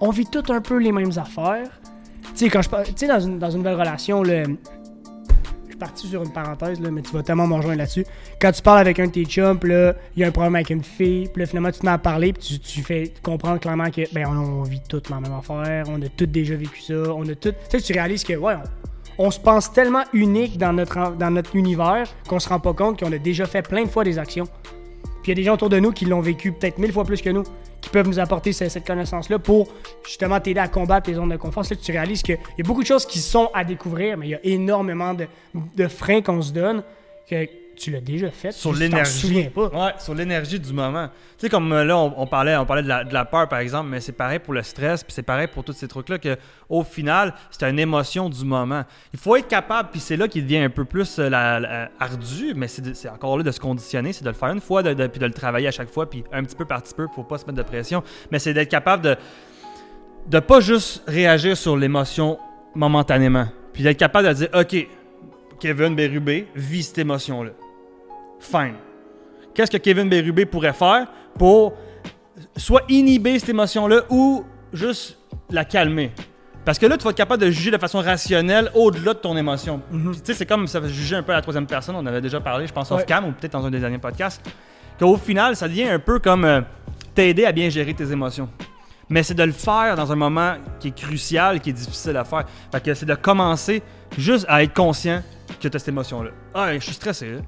on 0.00 0.10
vit 0.10 0.26
tous 0.26 0.50
un 0.52 0.60
peu 0.60 0.78
les 0.78 0.92
mêmes 0.92 1.12
affaires. 1.16 1.70
Tu 2.34 2.44
sais, 2.44 2.48
quand 2.50 2.62
je 2.62 2.68
tu 2.68 2.92
sais, 2.96 3.06
dans 3.06 3.20
une, 3.20 3.38
dans 3.38 3.50
une 3.50 3.58
nouvelle 3.58 3.78
relation, 3.78 4.22
le, 4.22 4.44
je 4.44 5.70
suis 5.70 5.78
parti 5.78 6.06
sur 6.08 6.22
une 6.22 6.32
parenthèse, 6.32 6.80
là, 6.80 6.90
mais 6.90 7.02
tu 7.02 7.12
vas 7.12 7.22
tellement 7.22 7.46
me 7.46 7.54
rejoindre 7.54 7.78
là-dessus. 7.78 8.04
Quand 8.40 8.52
tu 8.52 8.62
parles 8.62 8.80
avec 8.80 8.98
un 8.98 9.06
de 9.06 9.12
tes 9.12 9.24
chums, 9.24 9.58
là, 9.62 9.94
il 10.16 10.20
y 10.20 10.24
a 10.24 10.28
un 10.28 10.30
problème 10.30 10.54
avec 10.54 10.70
une 10.70 10.82
fille, 10.82 11.28
puis 11.32 11.46
finalement, 11.46 11.70
tu 11.70 11.80
te 11.80 11.86
mets 11.86 11.92
à 11.92 11.98
parler, 11.98 12.32
puis 12.32 12.42
tu, 12.42 12.58
tu 12.58 12.82
fais 12.82 13.12
comprendre 13.22 13.60
clairement 13.60 13.90
que, 13.90 14.02
ben, 14.12 14.26
on, 14.26 14.62
vit 14.62 14.80
toutes 14.88 15.10
la 15.10 15.20
même 15.20 15.32
affaire, 15.32 15.84
on 15.88 16.00
a 16.02 16.08
tous 16.08 16.26
déjà 16.26 16.56
vécu 16.56 16.80
ça, 16.80 16.94
on 16.94 17.22
a 17.28 17.34
tout. 17.34 17.52
Tu 17.52 17.78
sais, 17.78 17.80
tu 17.80 17.92
réalises 17.92 18.24
que, 18.24 18.34
ouais, 18.34 18.54
on, 18.54 18.95
on 19.18 19.30
se 19.30 19.40
pense 19.40 19.72
tellement 19.72 20.04
unique 20.12 20.58
dans 20.58 20.72
notre, 20.72 21.56
univers 21.56 22.06
qu'on 22.28 22.38
se 22.38 22.48
rend 22.48 22.60
pas 22.60 22.72
compte 22.74 22.98
qu'on 23.00 23.12
a 23.12 23.18
déjà 23.18 23.46
fait 23.46 23.62
plein 23.62 23.84
de 23.84 23.88
fois 23.88 24.04
des 24.04 24.18
actions. 24.18 24.46
Puis 25.22 25.26
il 25.26 25.28
y 25.30 25.32
a 25.32 25.34
des 25.34 25.42
gens 25.42 25.54
autour 25.54 25.70
de 25.70 25.78
nous 25.78 25.92
qui 25.92 26.04
l'ont 26.04 26.20
vécu 26.20 26.52
peut-être 26.52 26.78
mille 26.78 26.92
fois 26.92 27.04
plus 27.04 27.20
que 27.22 27.30
nous, 27.30 27.42
qui 27.80 27.90
peuvent 27.90 28.06
nous 28.06 28.18
apporter 28.18 28.52
ce- 28.52 28.68
cette 28.68 28.86
connaissance-là 28.86 29.38
pour 29.38 29.68
justement 30.04 30.38
t'aider 30.40 30.60
à 30.60 30.68
combattre 30.68 31.08
les 31.10 31.16
zones 31.16 31.30
de 31.30 31.36
confort. 31.36 31.64
Là 31.68 31.76
tu 31.76 31.92
réalises 31.92 32.22
qu'il 32.22 32.36
y 32.58 32.60
a 32.60 32.64
beaucoup 32.64 32.82
de 32.82 32.86
choses 32.86 33.06
qui 33.06 33.18
sont 33.18 33.50
à 33.54 33.64
découvrir, 33.64 34.16
mais 34.16 34.26
il 34.26 34.30
y 34.30 34.34
a 34.34 34.40
énormément 34.44 35.14
de, 35.14 35.88
freins 35.88 36.20
qu'on 36.22 36.42
se 36.42 36.52
donne 36.52 36.82
tu 37.76 37.90
l'as 37.90 38.00
déjà 38.00 38.30
fait. 38.30 38.52
sur 38.52 38.70
l'énergie. 38.80 39.20
Ouais, 39.72 39.92
sur 39.98 40.14
l'énergie 40.14 40.58
du 40.58 40.72
moment. 40.72 41.08
Tu 41.38 41.42
sais, 41.42 41.48
comme 41.48 41.72
euh, 41.72 41.84
là, 41.84 41.96
on, 41.98 42.14
on 42.16 42.26
parlait, 42.26 42.56
on 42.56 42.64
parlait 42.66 42.82
de 42.82 42.88
la, 42.88 43.04
de 43.04 43.12
la 43.12 43.24
peur, 43.24 43.48
par 43.48 43.58
exemple, 43.58 43.88
mais 43.90 44.00
c'est 44.00 44.12
pareil 44.12 44.38
pour 44.38 44.54
le 44.54 44.62
stress, 44.62 45.04
puis 45.04 45.12
c'est 45.12 45.22
pareil 45.22 45.46
pour 45.46 45.62
tous 45.64 45.72
ces 45.74 45.86
trucs-là, 45.86 46.18
que 46.18 46.36
au 46.68 46.82
final, 46.82 47.34
c'est 47.50 47.68
une 47.68 47.78
émotion 47.78 48.28
du 48.30 48.44
moment. 48.44 48.82
Il 49.12 49.18
faut 49.18 49.36
être 49.36 49.48
capable, 49.48 49.90
puis 49.90 50.00
c'est 50.00 50.16
là 50.16 50.26
qu'il 50.28 50.42
devient 50.44 50.58
un 50.58 50.70
peu 50.70 50.84
plus 50.84 51.18
euh, 51.18 51.28
la- 51.28 51.60
la- 51.60 51.90
ardu, 52.00 52.54
mais 52.56 52.68
c'est 52.68 53.08
encore 53.08 53.36
là 53.36 53.42
de 53.44 53.50
se 53.50 53.60
conditionner, 53.60 54.12
c'est 54.12 54.24
de 54.24 54.30
le 54.30 54.34
faire 54.34 54.48
une 54.50 54.60
fois, 54.60 54.82
de, 54.82 54.94
de- 54.94 55.06
puis 55.06 55.20
de 55.20 55.26
le 55.26 55.32
travailler 55.32 55.68
à 55.68 55.72
chaque 55.72 55.90
fois, 55.90 56.08
puis 56.08 56.24
un 56.32 56.42
petit 56.42 56.56
peu 56.56 56.64
par 56.64 56.82
petit 56.82 56.94
peu, 56.94 57.06
faut 57.14 57.22
pas 57.24 57.38
se 57.38 57.44
mettre 57.44 57.58
de 57.58 57.62
pression, 57.62 58.02
mais 58.30 58.38
c'est 58.38 58.54
d'être 58.54 58.70
capable 58.70 59.02
de 59.04 59.16
de 60.28 60.40
pas 60.40 60.58
juste 60.60 61.04
réagir 61.06 61.56
sur 61.56 61.76
l'émotion 61.76 62.38
momentanément, 62.74 63.46
puis 63.72 63.82
d'être 63.84 63.96
capable 63.98 64.26
de 64.28 64.32
dire, 64.32 64.48
OK, 64.54 64.88
Kevin 65.60 65.94
Bérubé 65.94 66.48
vit 66.54 66.82
cette 66.82 66.98
émotion-là. 66.98 67.50
Fine. 68.40 68.74
Qu'est-ce 69.54 69.70
que 69.70 69.76
Kevin 69.78 70.08
Bérubé 70.08 70.44
pourrait 70.46 70.72
faire 70.72 71.06
pour 71.38 71.74
soit 72.56 72.82
inhiber 72.88 73.38
cette 73.38 73.48
émotion-là 73.48 74.02
ou 74.10 74.44
juste 74.72 75.18
la 75.50 75.64
calmer? 75.64 76.12
Parce 76.64 76.78
que 76.78 76.86
là, 76.86 76.96
tu 76.98 77.04
vas 77.04 77.10
être 77.10 77.16
capable 77.16 77.42
de 77.42 77.50
juger 77.50 77.70
de 77.70 77.78
façon 77.78 78.00
rationnelle 78.00 78.70
au-delà 78.74 79.14
de 79.14 79.18
ton 79.18 79.36
émotion. 79.36 79.80
Mhm. 79.90 80.14
Tu 80.16 80.20
sais, 80.24 80.34
c'est 80.34 80.46
comme 80.46 80.66
ça, 80.66 80.80
juger 80.86 81.16
un 81.16 81.22
peu 81.22 81.32
à 81.32 81.36
la 81.36 81.42
troisième 81.42 81.66
personne. 81.66 81.94
On 81.96 82.04
avait 82.06 82.20
déjà 82.20 82.40
parlé, 82.40 82.66
je 82.66 82.72
pense, 82.72 82.90
Ouais. 82.90 82.96
off-cam 82.96 83.24
ou 83.26 83.32
peut-être 83.32 83.52
dans 83.52 83.64
un 83.64 83.70
des 83.70 83.78
derniers 83.78 83.98
podcasts. 83.98 84.42
Qu'au 84.98 85.16
final, 85.16 85.54
ça 85.54 85.68
devient 85.68 85.84
un 85.88 85.98
peu 86.00 86.18
comme 86.18 86.44
euh, 86.44 86.60
t'aider 87.14 87.44
à 87.44 87.52
bien 87.52 87.68
gérer 87.68 87.94
tes 87.94 88.10
émotions. 88.10 88.48
Mais 89.08 89.22
c'est 89.22 89.34
de 89.34 89.44
le 89.44 89.52
faire 89.52 89.94
dans 89.94 90.10
un 90.10 90.16
moment 90.16 90.54
qui 90.80 90.88
est 90.88 90.96
crucial, 90.96 91.60
qui 91.60 91.70
est 91.70 91.72
difficile 91.74 92.16
à 92.16 92.24
faire. 92.24 92.44
Fait 92.72 92.82
que 92.82 92.94
c'est 92.94 93.06
de 93.06 93.14
commencer 93.14 93.80
juste 94.18 94.44
à 94.48 94.64
être 94.64 94.74
conscient 94.74 95.22
que 95.60 95.68
tu 95.68 95.76
as 95.76 95.78
cette 95.78 95.88
émotion-là. 95.88 96.30
Ah, 96.52 96.74
je 96.74 96.80
suis 96.80 96.94
stressé, 96.94 97.30
là. 97.30 97.38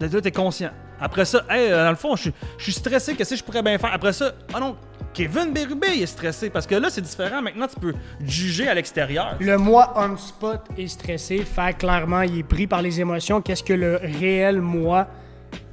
Là, 0.00 0.08
tu 0.08 0.16
es 0.28 0.30
conscient. 0.30 0.70
Après 1.00 1.24
ça, 1.24 1.44
hey, 1.50 1.70
euh, 1.70 1.84
dans 1.84 1.90
le 1.90 1.96
fond, 1.96 2.16
je 2.16 2.22
suis- 2.22 2.32
je 2.58 2.62
suis 2.64 2.72
stressé, 2.72 3.14
qu'est-ce 3.14 3.30
que 3.30 3.36
je 3.36 3.44
pourrais 3.44 3.62
bien 3.62 3.76
faire? 3.78 3.92
Après 3.92 4.12
ça, 4.12 4.32
ah 4.54 4.60
non, 4.60 4.76
Kevin 5.12 5.52
Bérubé 5.52 5.88
est 5.88 6.06
stressé. 6.06 6.50
Parce 6.50 6.66
que 6.66 6.74
là, 6.74 6.88
c'est 6.90 7.00
différent. 7.02 7.40
Maintenant, 7.42 7.66
tu 7.66 7.78
peux 7.80 7.94
juger 8.24 8.68
à 8.68 8.74
l'extérieur. 8.74 9.36
Le 9.40 9.56
moi 9.58 9.92
on 9.96 10.16
spot 10.16 10.60
est 10.76 10.88
stressé, 10.88 11.38
fait 11.38 11.76
clairement, 11.78 12.22
il 12.22 12.38
est 12.40 12.42
pris 12.42 12.66
par 12.66 12.82
les 12.82 13.00
émotions. 13.00 13.40
Qu'est-ce 13.40 13.62
que 13.62 13.72
le 13.74 13.96
réel 14.02 14.60
moi 14.60 15.06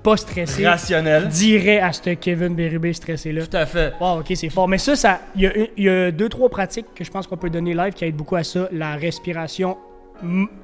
pas 0.02 0.18
stressé 0.18 0.68
Rationnel. 0.68 1.30
dirait 1.30 1.80
à 1.80 1.94
ce 1.94 2.10
Kevin 2.16 2.56
Bérubé 2.56 2.92
stressé-là? 2.92 3.46
Tout 3.48 3.56
à 3.56 3.66
fait. 3.66 3.94
Wow, 4.02 4.20
ok, 4.20 4.34
c'est 4.36 4.50
fort. 4.50 4.68
Mais 4.68 4.78
ça, 4.78 4.98
ça, 4.98 5.22
il 5.36 5.70
y, 5.78 5.84
y 5.84 5.90
a 5.90 6.12
deux, 6.12 6.28
trois 6.28 6.50
pratiques 6.50 6.88
que 6.94 7.06
je 7.06 7.12
pense 7.12 7.26
qu'on 7.28 7.38
peut 7.38 7.50
donner 7.50 7.74
live 7.74 7.94
qui 7.94 8.04
aident 8.04 8.16
beaucoup 8.18 8.36
à 8.36 8.44
ça. 8.44 8.68
La 8.74 8.96
respiration 8.96 9.78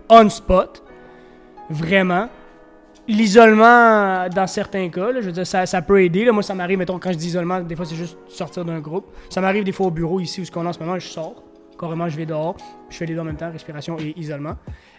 on 0.10 0.30
spot, 0.30 0.84
vraiment. 1.70 2.30
L'isolement, 3.10 4.30
dans 4.30 4.46
certains 4.48 4.88
cas, 4.90 5.12
là, 5.12 5.20
je 5.22 5.26
veux 5.26 5.32
dire, 5.32 5.48
ça, 5.48 5.66
ça 5.66 5.82
peut 5.82 6.02
aider. 6.04 6.26
là. 6.26 6.32
Moi, 6.32 6.44
ça 6.44 6.54
m'arrive, 6.54 6.78
mettons, 6.78 7.00
quand 7.00 7.12
je 7.12 7.18
dis 7.18 7.28
isolement, 7.28 7.60
des 7.60 7.76
fois, 7.76 7.86
c'est 7.86 7.96
juste 7.96 8.18
sortir 8.28 8.64
d'un 8.64 8.80
groupe. 8.80 9.08
Ça 9.32 9.42
m'arrive 9.42 9.64
des 9.64 9.72
fois 9.72 9.88
au 9.88 9.92
bureau 9.92 10.20
ici 10.20 10.42
où 10.42 10.46
ce 10.46 10.52
qu'on 10.52 10.64
est 10.64 10.68
en 10.70 10.74
ce 10.74 10.80
moment, 10.80 10.98
je 11.00 11.08
sors. 11.08 11.44
Carrément, 11.80 12.08
je 12.08 12.16
vais 12.18 12.26
dehors. 12.26 12.56
Je 12.90 12.98
fais 12.98 13.06
les 13.08 13.16
deux 13.16 13.20
en 13.22 13.24
même 13.24 13.36
temps, 13.38 13.52
respiration 13.52 13.98
et 14.00 14.14
isolement. 14.18 14.56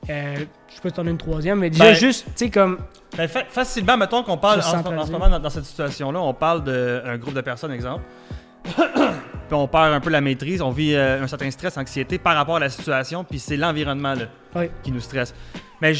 Euh, 0.08 0.34
je 0.68 0.74
sais 0.74 0.80
pas 0.82 0.88
si 0.88 0.94
t'en 0.94 1.06
as 1.06 1.10
une 1.10 1.18
troisième, 1.18 1.58
mais 1.60 1.70
déjà, 1.70 1.84
Ben- 1.84 1.94
juste, 1.94 2.24
tu 2.28 2.32
sais, 2.46 2.50
comme. 2.50 2.78
Ben, 3.16 3.28
fa- 3.28 3.44
facilement, 3.48 3.96
mettons 3.96 4.22
qu'on 4.24 4.38
parle 4.38 4.58
en, 4.58 4.62
ce- 4.62 4.68
en 4.68 4.70
centraliser. 4.78 5.06
ce 5.06 5.12
moment 5.12 5.28
dans, 5.28 5.38
dans 5.38 5.50
cette 5.50 5.64
situation-là, 5.66 6.20
on 6.20 6.34
parle 6.34 6.64
d'un 6.64 7.16
groupe 7.18 7.34
de 7.34 7.42
personnes, 7.42 7.70
exemple. 7.72 8.02
puis 8.64 9.52
on 9.52 9.68
perd 9.68 9.92
un 9.92 10.00
peu 10.00 10.10
la 10.10 10.20
maîtrise, 10.20 10.62
on 10.62 10.70
vit 10.70 10.94
euh, 10.94 11.22
un 11.22 11.26
certain 11.26 11.50
stress, 11.50 11.76
anxiété 11.78 12.18
par 12.18 12.34
rapport 12.34 12.56
à 12.56 12.60
la 12.60 12.70
situation, 12.70 13.24
puis 13.24 13.38
c'est 13.38 13.56
l'environnement 13.56 14.14
Ouais. 14.54 14.70
qui 14.82 14.90
nous 14.90 15.00
stresse. 15.00 15.34
Mais 15.80 15.92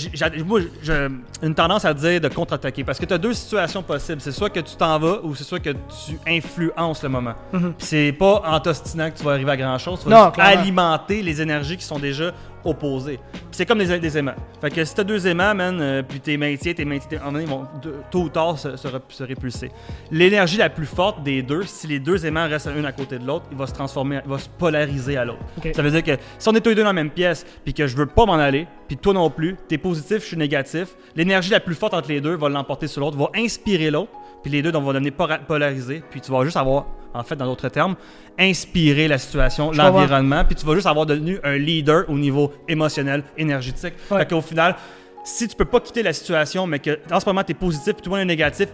moi, 0.45 0.61
j'ai 0.83 1.09
une 1.43 1.55
tendance 1.55 1.85
à 1.85 1.95
dire 1.95 2.21
de 2.21 2.29
contre-attaquer 2.29 2.85
parce 2.85 2.99
que 2.99 3.07
tu 3.07 3.15
as 3.15 3.19
deux 3.19 3.33
situations 3.33 3.83
possibles. 3.83 4.21
C'est 4.21 4.33
soit 4.33 4.51
que 4.51 4.61
tu 4.61 4.77
t'en 4.77 4.99
vas 4.99 5.21
ou 5.23 5.35
c'est 5.35 5.45
soit 5.45 5.61
que 5.61 5.71
tu 5.71 6.19
influences 6.27 7.03
le 7.03 7.09
moment. 7.09 7.35
Puis 7.51 7.63
c'est 7.79 8.13
pas 8.13 8.43
en 8.47 8.61
t'ostinant 8.61 9.11
que 9.11 9.17
tu 9.17 9.25
vas 9.25 9.33
arriver 9.33 9.53
à 9.53 9.57
grand-chose. 9.57 10.01
Tu 10.03 10.09
vas 10.09 10.27
Non, 10.27 10.33
alimenter 10.39 11.23
les 11.23 11.41
énergies 11.41 11.77
qui 11.79 11.85
sont 11.85 11.99
déjà 11.99 12.33
opposées. 12.65 13.19
Puis 13.33 13.41
c'est 13.53 13.67
comme 13.67 13.79
des, 13.79 13.99
des 13.99 14.19
aimants. 14.19 14.35
Fait 14.61 14.71
que 14.71 14.85
si 14.85 14.95
t'as 14.95 15.05
deux 15.05 15.27
aimants, 15.27 15.55
man, 15.55 15.79
euh, 15.81 16.03
puis 16.03 16.21
tes 16.21 16.37
maintiens, 16.37 16.73
tes 16.75 16.85
maintiens, 16.85 17.19
ils 17.41 17.47
vont 17.47 17.67
de- 17.83 17.95
tôt 18.11 18.23
ou 18.23 18.29
tard 18.29 18.59
se, 18.59 18.77
se 18.77 18.89
se 19.09 19.25
répulser. 19.25 19.71
L'énergie 20.11 20.57
la 20.59 20.69
plus 20.71 20.87
forte 20.87 21.23
des 21.23 21.43
deux, 21.43 21.63
si 21.65 21.87
les 21.87 21.99
deux 22.01 22.25
aimants 22.27 22.49
restent 22.49 22.69
un 22.69 22.85
à 22.85 22.93
côté 22.93 23.19
de 23.19 23.27
l'autre, 23.27 23.47
il 23.51 23.57
va 23.57 23.67
se 23.67 23.73
transformer, 23.75 24.21
il 24.25 24.31
va 24.31 24.39
se 24.39 24.49
polariser 24.49 25.17
à 25.17 25.25
l'autre. 25.25 25.41
Ça 25.75 25.83
veut 25.83 25.91
dire 25.91 26.03
que 26.03 26.21
si 26.39 26.49
on 26.49 26.53
est 26.55 26.61
tous 26.61 26.71
les 26.71 26.75
deux 26.75 26.83
dans 26.83 26.89
la 26.89 26.93
même 26.93 27.11
pièce, 27.11 27.45
puis 27.65 27.75
que 27.75 27.87
je 27.87 27.97
veux 27.97 28.07
pas 28.07 28.27
m'en 28.27 28.35
aller, 28.35 28.67
puis 28.89 28.97
toi 28.97 29.13
non 29.15 29.31
plus, 29.31 29.57
t'es 29.69 29.79
positif, 29.79 30.19
je 30.23 30.27
suis 30.27 30.37
négatif, 30.37 30.89
l'énergie 31.17 31.51
la 31.51 31.61
plus 31.61 31.75
forte 31.75 31.95
entre 31.95 32.09
les 32.09 32.21
deux 32.21 32.37
va 32.37 32.49
l'emporter 32.49 32.87
sur 32.89 33.01
l'autre, 33.01 33.17
va 33.17 33.31
inspirer 33.37 33.91
l'autre, 33.91 34.11
puis 34.43 34.51
les 34.51 34.63
deux 34.63 34.73
donc, 34.73 34.85
vont 34.85 34.93
devenir 34.93 35.13
polarisés, 35.47 36.03
puis 36.11 36.21
tu 36.21 36.31
vas 36.31 36.45
juste 36.45 36.57
avoir, 36.57 36.87
en 37.15 37.23
fait, 37.23 37.37
dans 37.37 37.47
d'autres 37.47 37.69
termes, 37.69 37.97
inspiré 38.39 39.09
la 39.09 39.19
situation, 39.19 39.71
l'environnement, 39.73 40.45
puis 40.45 40.55
tu 40.55 40.65
vas 40.65 40.75
juste 40.75 40.87
avoir 40.87 41.07
devenu 41.07 41.39
un 41.45 41.57
leader 41.57 42.05
au 42.09 42.17
niveau 42.17 42.53
émotionnel, 42.69 43.23
énergétique. 43.37 43.95
Ouais. 44.11 44.21
Fait 44.21 44.31
qu'au 44.31 44.41
final, 44.41 44.77
si 45.25 45.47
tu 45.49 45.57
peux 45.57 45.65
pas 45.65 45.81
quitter 45.81 46.03
la 46.03 46.13
situation, 46.13 46.67
mais 46.67 46.79
que 46.79 46.99
en 47.11 47.21
ce 47.21 47.27
moment 47.27 47.45
t'es 47.45 47.55
positif, 47.55 47.95
puis 47.95 48.03
tout 48.03 48.11
le 48.11 48.17
monde 48.17 48.23
est 48.23 48.33
négatif, 48.33 48.69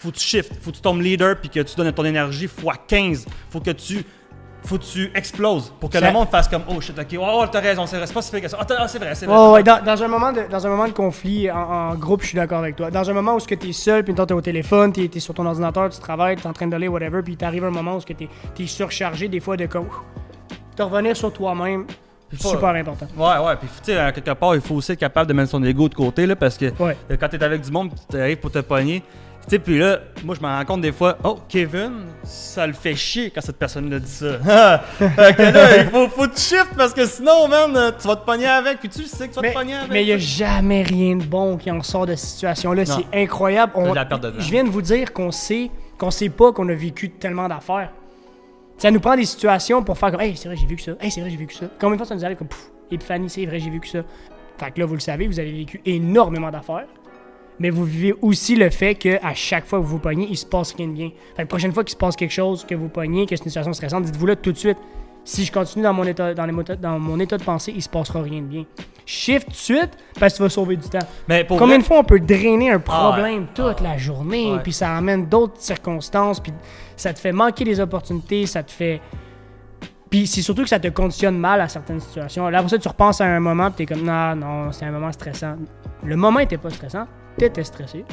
faut 0.00 0.10
que 0.10 0.16
tu 0.16 0.24
shift, 0.24 0.52
faut 0.60 0.70
que 0.70 0.76
tu 0.76 0.82
tombes 0.82 1.00
leader 1.00 1.36
puis 1.40 1.48
que 1.48 1.60
tu 1.60 1.74
donnes 1.74 1.92
ton 1.92 2.04
énergie 2.04 2.44
x 2.44 2.54
15. 2.86 3.26
Faut 3.50 3.60
que 3.60 3.70
tu 3.70 4.04
faut 4.64 4.78
que 4.78 4.84
tu 4.84 5.10
exploses 5.14 5.72
pour 5.80 5.88
que 5.90 5.98
Ça- 5.98 6.06
le 6.06 6.12
monde 6.12 6.28
fasse 6.28 6.46
comme 6.48 6.62
oh 6.68 6.80
shit 6.80 6.98
ok 6.98 7.18
oh 7.20 7.44
t'as 7.50 7.60
raison 7.60 7.86
c'est 7.86 7.98
pas 8.12 8.22
si 8.22 8.30
pire 8.30 8.40
que 8.42 8.48
ça 8.48 8.58
Ah, 8.60 8.66
ah, 8.78 8.88
c'est 8.88 8.98
vrai 8.98 9.14
c'est 9.14 9.26
vrai. 9.26 9.50
Ouais, 9.52 9.62
dans, 9.62 9.82
dans 9.84 10.02
un 10.02 10.08
moment 10.08 10.32
de, 10.32 10.42
dans 10.50 10.66
un 10.66 10.70
moment 10.70 10.86
de 10.86 10.92
conflit 10.92 11.50
en, 11.50 11.56
en 11.58 11.94
groupe, 11.94 12.22
je 12.22 12.28
suis 12.28 12.36
d'accord 12.36 12.58
avec 12.58 12.76
toi. 12.76 12.90
Dans 12.90 13.08
un 13.08 13.12
moment 13.12 13.34
où 13.34 13.40
tu 13.40 13.54
es 13.54 13.72
seul, 13.72 14.04
puis 14.04 14.14
tu 14.14 14.20
es 14.20 14.32
au 14.32 14.40
téléphone, 14.40 14.92
tu 14.92 15.04
es, 15.14 15.20
sur 15.20 15.34
ton 15.34 15.46
ordinateur, 15.46 15.88
tu 15.90 15.98
travailles, 15.98 16.36
tu 16.36 16.42
es 16.42 16.46
en 16.46 16.52
train 16.52 16.66
de 16.66 16.76
lire, 16.76 16.92
whatever, 16.92 17.22
puis 17.22 17.36
t'arrive 17.36 17.64
un 17.64 17.70
moment 17.70 17.96
où 17.96 18.00
tu 18.02 18.14
es, 18.62 18.66
surchargé 18.66 19.28
des 19.28 19.40
fois 19.40 19.56
de 19.56 19.66
comme. 19.66 19.88
De 20.76 20.82
revenir 20.82 21.16
sur 21.16 21.32
toi-même, 21.32 21.86
super 22.38 22.68
important. 22.70 23.06
Ouais, 23.16 23.46
ouais, 23.46 23.56
puis 23.56 23.68
tu 23.84 23.92
sais, 23.92 23.98
à 23.98 24.12
quelque 24.12 24.30
part, 24.32 24.54
il 24.54 24.60
faut 24.60 24.76
aussi 24.76 24.92
être 24.92 24.98
capable 25.00 25.28
de 25.28 25.34
mettre 25.34 25.50
son 25.50 25.62
ego 25.64 25.88
de 25.88 25.94
côté, 25.94 26.26
là, 26.26 26.36
parce 26.36 26.56
que 26.56 26.66
Ouais. 26.78 26.96
quand 27.18 27.28
t'es 27.28 27.42
avec 27.42 27.60
du 27.62 27.70
monde, 27.70 27.90
tu 28.10 28.18
arrives 28.20 28.38
pour 28.38 28.50
te 28.50 28.60
pogner. 28.60 29.02
Tu 29.44 29.56
sais, 29.56 29.58
puis 29.58 29.78
là, 29.78 29.98
moi, 30.22 30.36
je 30.36 30.40
me 30.40 30.46
rends 30.46 30.64
compte 30.64 30.80
des 30.82 30.92
fois, 30.92 31.16
oh, 31.24 31.38
Kevin, 31.48 32.04
ça 32.22 32.66
le 32.66 32.72
fait 32.72 32.94
chier 32.94 33.30
quand 33.30 33.40
cette 33.40 33.56
personne-là 33.58 33.98
dit 33.98 34.10
ça. 34.10 34.38
fait 34.98 35.36
que 35.36 35.42
là, 35.42 35.82
il 35.82 35.88
faut, 35.88 36.08
faut 36.08 36.26
te 36.26 36.38
shift 36.38 36.68
parce 36.76 36.92
que 36.94 37.04
sinon, 37.06 37.48
man, 37.48 37.92
tu 38.00 38.06
vas 38.06 38.16
te 38.16 38.24
pogner 38.24 38.46
avec, 38.46 38.78
puis 38.78 38.88
tu 38.88 39.02
sais 39.04 39.26
que 39.26 39.32
tu 39.32 39.36
vas 39.36 39.42
Mais 39.42 39.50
te 39.50 39.54
pogner 39.58 39.74
avec. 39.74 39.90
mais 39.90 40.02
il 40.04 40.06
n'y 40.06 40.12
a 40.12 40.18
jamais 40.18 40.82
rien 40.82 41.16
de 41.16 41.24
bon 41.24 41.56
qui 41.56 41.70
en 41.70 41.82
sort 41.82 42.06
de 42.06 42.14
cette 42.14 42.28
situation-là. 42.28 42.84
C'est 42.84 43.06
incroyable. 43.22 43.72
On- 43.74 43.92
la 43.92 44.04
perte 44.04 44.22
de 44.22 44.30
temps. 44.30 44.36
je 44.38 44.50
viens 44.50 44.62
de 44.64 44.68
vous 44.70 44.82
dire 44.82 45.12
qu'on 45.12 45.32
sait 45.32 45.70
qu'on 45.98 46.10
sait 46.10 46.28
pas 46.28 46.52
qu'on 46.52 46.68
a 46.68 46.74
vécu 46.74 47.10
tellement 47.10 47.48
d'affaires. 47.48 47.90
Ça 48.78 48.90
nous 48.90 49.00
prend 49.00 49.16
des 49.16 49.26
situations 49.26 49.82
pour 49.82 49.98
faire 49.98 50.10
comme 50.12 50.20
Hey, 50.20 50.36
c'est 50.36 50.48
vrai, 50.48 50.56
j'ai 50.56 50.66
vécu 50.66 50.82
ça. 50.82 50.92
Hey, 51.00 51.10
c'est 51.10 51.20
vrai, 51.20 51.28
j'ai 51.30 51.36
vécu 51.36 51.54
ça. 51.56 51.66
Combien 51.78 51.96
de 51.96 51.98
fois 51.98 52.06
ça 52.06 52.14
nous 52.14 52.24
arrive 52.24 52.36
comme 52.38 52.48
Pouf, 52.48 52.70
Épiphanie, 52.90 53.28
c'est 53.28 53.44
vrai, 53.46 53.58
j'ai 53.58 53.68
vécu 53.70 53.88
ça. 53.88 53.98
Fait 54.58 54.70
que 54.70 54.80
là, 54.80 54.86
vous 54.86 54.94
le 54.94 55.00
savez, 55.00 55.26
vous 55.26 55.38
avez 55.40 55.52
vécu 55.52 55.80
énormément 55.84 56.50
d'affaires. 56.50 56.86
Mais 57.60 57.70
vous 57.70 57.84
vivez 57.84 58.14
aussi 58.22 58.56
le 58.56 58.70
fait 58.70 58.94
que 58.96 59.24
à 59.24 59.34
chaque 59.34 59.66
fois 59.66 59.78
que 59.78 59.84
vous 59.84 59.90
vous 59.92 59.98
pognez, 59.98 60.26
il 60.28 60.36
se 60.36 60.46
passe 60.46 60.74
rien 60.74 60.88
de 60.88 60.92
bien. 60.92 61.10
Fait 61.10 61.34
que 61.36 61.40
la 61.42 61.46
prochaine 61.46 61.72
fois 61.72 61.84
qu'il 61.84 61.92
se 61.92 61.96
passe 61.98 62.16
quelque 62.16 62.32
chose, 62.32 62.64
que 62.66 62.74
vous 62.74 62.88
pognez, 62.88 63.26
que 63.26 63.36
c'est 63.36 63.44
une 63.44 63.50
situation 63.50 63.72
stressante, 63.72 64.04
dites-vous 64.04 64.26
là 64.26 64.34
tout 64.36 64.50
de 64.50 64.56
suite. 64.58 64.78
Si 65.22 65.44
je 65.44 65.52
continue 65.52 65.84
dans 65.84 65.92
mon 65.92 66.04
état, 66.04 66.32
dans, 66.32 66.46
les 66.46 66.52
motos- 66.52 66.76
dans 66.76 66.98
mon 66.98 67.20
état 67.20 67.36
de 67.36 67.44
pensée, 67.44 67.72
il 67.76 67.82
se 67.82 67.88
passera 67.90 68.22
rien 68.22 68.40
de 68.40 68.46
bien. 68.46 68.64
Shift 69.04 69.44
tout 69.46 69.50
de 69.52 69.56
suite 69.56 69.90
parce 70.18 70.32
que 70.32 70.36
tu 70.38 70.42
vas 70.44 70.48
sauver 70.48 70.76
du 70.76 70.88
temps. 70.88 70.98
Mais 71.28 71.44
pour 71.44 71.58
Combien 71.58 71.78
de 71.78 71.82
fois 71.84 71.98
on 71.98 72.04
peut 72.04 72.18
drainer 72.18 72.70
un 72.70 72.78
problème 72.80 73.46
Ah 73.50 73.52
toute 73.54 73.80
la 73.82 73.98
journée, 73.98 74.52
Ouais. 74.52 74.60
puis 74.62 74.72
ça 74.72 74.96
amène 74.96 75.26
d'autres 75.26 75.58
circonstances, 75.60 76.40
puis 76.40 76.52
ça 76.96 77.12
te 77.12 77.18
fait 77.18 77.32
manquer 77.32 77.64
des 77.64 77.78
opportunités, 77.80 78.46
ça 78.46 78.62
te 78.62 78.70
fait. 78.70 79.00
Puis 80.08 80.26
c'est 80.26 80.42
surtout 80.42 80.62
que 80.62 80.68
ça 80.68 80.80
te 80.80 80.88
conditionne 80.88 81.36
mal 81.38 81.60
à 81.60 81.68
certaines 81.68 82.00
situations. 82.00 82.48
Là, 82.48 82.58
après 82.58 82.70
ça, 82.70 82.78
tu 82.78 82.88
repenses 82.88 83.20
à 83.20 83.26
un 83.26 83.40
moment, 83.40 83.70
puis 83.70 83.84
t'es 83.86 83.94
comme, 83.94 84.04
non, 84.04 84.34
non, 84.34 84.72
c'est 84.72 84.86
un 84.86 84.90
moment 84.90 85.12
stressant. 85.12 85.56
Le 86.02 86.16
moment 86.16 86.40
était 86.40 86.56
pas 86.58 86.70
stressant, 86.70 87.04
t'étais 87.48 87.64
stressé. 87.64 88.04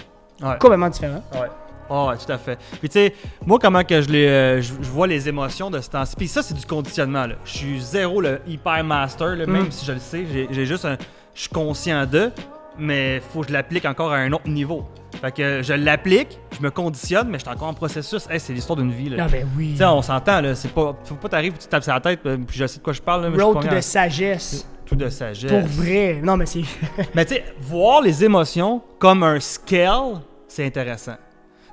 Ouais. 0.41 0.55
Complètement 0.59 0.89
différent. 0.89 1.23
Ouais. 1.33 1.47
Ah 1.89 2.07
ouais, 2.07 2.15
tout 2.17 2.31
à 2.31 2.37
fait. 2.37 2.57
Puis 2.79 2.89
tu 2.89 2.99
sais, 2.99 3.13
moi, 3.45 3.57
comment 3.61 3.81
que 3.83 4.01
je, 4.01 4.09
les, 4.09 4.27
euh, 4.27 4.61
je, 4.61 4.73
je 4.81 4.89
vois 4.89 5.07
les 5.07 5.29
émotions 5.29 5.69
de 5.69 5.79
ce 5.79 5.89
temps-ci. 5.89 6.15
Puis 6.17 6.27
ça, 6.27 6.43
c'est 6.43 6.53
du 6.53 6.65
conditionnement. 6.65 7.25
Là. 7.25 7.35
Je 7.45 7.51
suis 7.57 7.79
zéro 7.81 8.19
le 8.19 8.41
hyper 8.45 8.83
master, 8.83 9.35
là, 9.37 9.45
Mm. 9.47 9.51
même 9.51 9.71
si 9.71 9.85
je 9.85 9.93
le 9.93 9.99
sais. 9.99 10.25
J'ai, 10.51 10.65
juste 10.65 10.83
un. 10.85 10.97
Je 11.33 11.41
suis 11.41 11.49
conscient 11.49 12.05
de, 12.05 12.29
mais 12.77 13.21
faut 13.31 13.41
que 13.41 13.47
je 13.47 13.53
l'applique 13.53 13.85
encore 13.85 14.11
à 14.11 14.17
un 14.17 14.31
autre 14.33 14.49
niveau. 14.49 14.85
Fait 15.21 15.31
que 15.31 15.61
je 15.63 15.73
l'applique, 15.73 16.37
je 16.57 16.61
me 16.61 16.69
conditionne, 16.69 17.29
mais 17.29 17.39
je 17.39 17.43
suis 17.45 17.53
encore 17.55 17.69
en 17.69 17.73
processus. 17.73 18.27
Hey, 18.29 18.39
c'est 18.41 18.51
l'histoire 18.53 18.75
d'une 18.77 18.91
vie. 18.91 19.09
Là. 19.09 19.23
Non, 19.23 19.29
ben 19.31 19.47
oui. 19.57 19.69
Tu 19.71 19.77
sais, 19.77 19.85
on 19.85 20.01
s'entend, 20.01 20.41
là. 20.41 20.55
C'est 20.55 20.73
pas. 20.73 20.93
Faut 21.05 21.15
pas 21.15 21.29
t'arriver, 21.29 21.55
tu 21.57 21.67
tapes 21.67 21.83
sur 21.83 21.93
la 21.93 22.01
tête, 22.01 22.19
euh, 22.25 22.37
puis 22.45 22.57
je 22.57 22.65
sais 22.67 22.79
de 22.79 22.83
quoi 22.83 22.91
je 22.93 23.01
parle. 23.01 23.21
Là, 23.23 23.29
mais 23.29 23.35
je 23.35 23.39
suis 23.39 23.45
Road 23.45 23.55
pas 23.55 23.61
to 23.63 23.69
bien- 23.69 23.79
the 23.79 23.83
sagesse. 23.83 24.67
Tout 24.87 24.95
de 24.95 25.09
sagesse. 25.09 25.51
Pour 25.51 25.61
vrai. 25.67 26.19
Non, 26.23 26.37
mais 26.37 26.45
c'est. 26.45 26.61
Mais 27.15 27.25
tu 27.25 27.35
sais, 27.35 27.43
voir 27.59 28.01
les 28.01 28.23
émotions 28.23 28.81
comme 28.99 29.21
un 29.23 29.39
scale, 29.39 30.21
c'est 30.47 30.65
intéressant. 30.65 31.17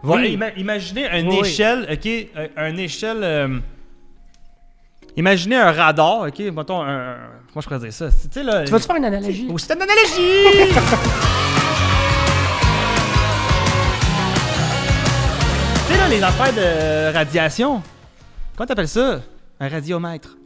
Voilà, 0.02 0.24
Oui. 0.24 0.36
ima- 0.36 0.52
imaginez 0.56 1.06
une 1.18 1.28
Oui, 1.28 1.38
échelle, 1.40 1.86
ok, 1.90 2.04
une 2.68 2.78
échelle. 2.78 3.20
euh, 3.22 3.58
imaginez 5.16 5.56
un 5.56 5.72
radar, 5.72 6.22
ok, 6.28 6.38
mettons 6.54 6.82
un. 6.82 7.12
un- 7.12 7.16
Comment 7.52 7.60
je 7.62 7.68
pourrais 7.68 7.78
dire 7.80 7.92
ça? 7.92 8.08
Tu 8.10 8.28
sais, 8.32 8.42
là. 8.42 8.64
tu 8.64 8.72
vas-tu 8.72 8.84
faire 8.86 8.96
une 8.96 9.04
analogie? 9.04 9.48
Oh, 9.50 9.56
c'est 9.58 9.72
une 9.74 9.82
analogie! 9.82 10.74
tu 15.86 15.92
sais, 15.92 15.98
là, 15.98 16.08
les 16.08 16.22
affaires 16.22 16.52
de 16.52 17.14
radiation. 17.14 17.82
Comment 18.56 18.66
t'appelles 18.66 18.88
ça? 18.88 19.20
Un 19.60 19.68
radiomètre. 19.68 20.36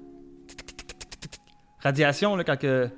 Radiation, 1.82 2.36
là, 2.36 2.44
quand 2.44 2.56
que. 2.58 2.88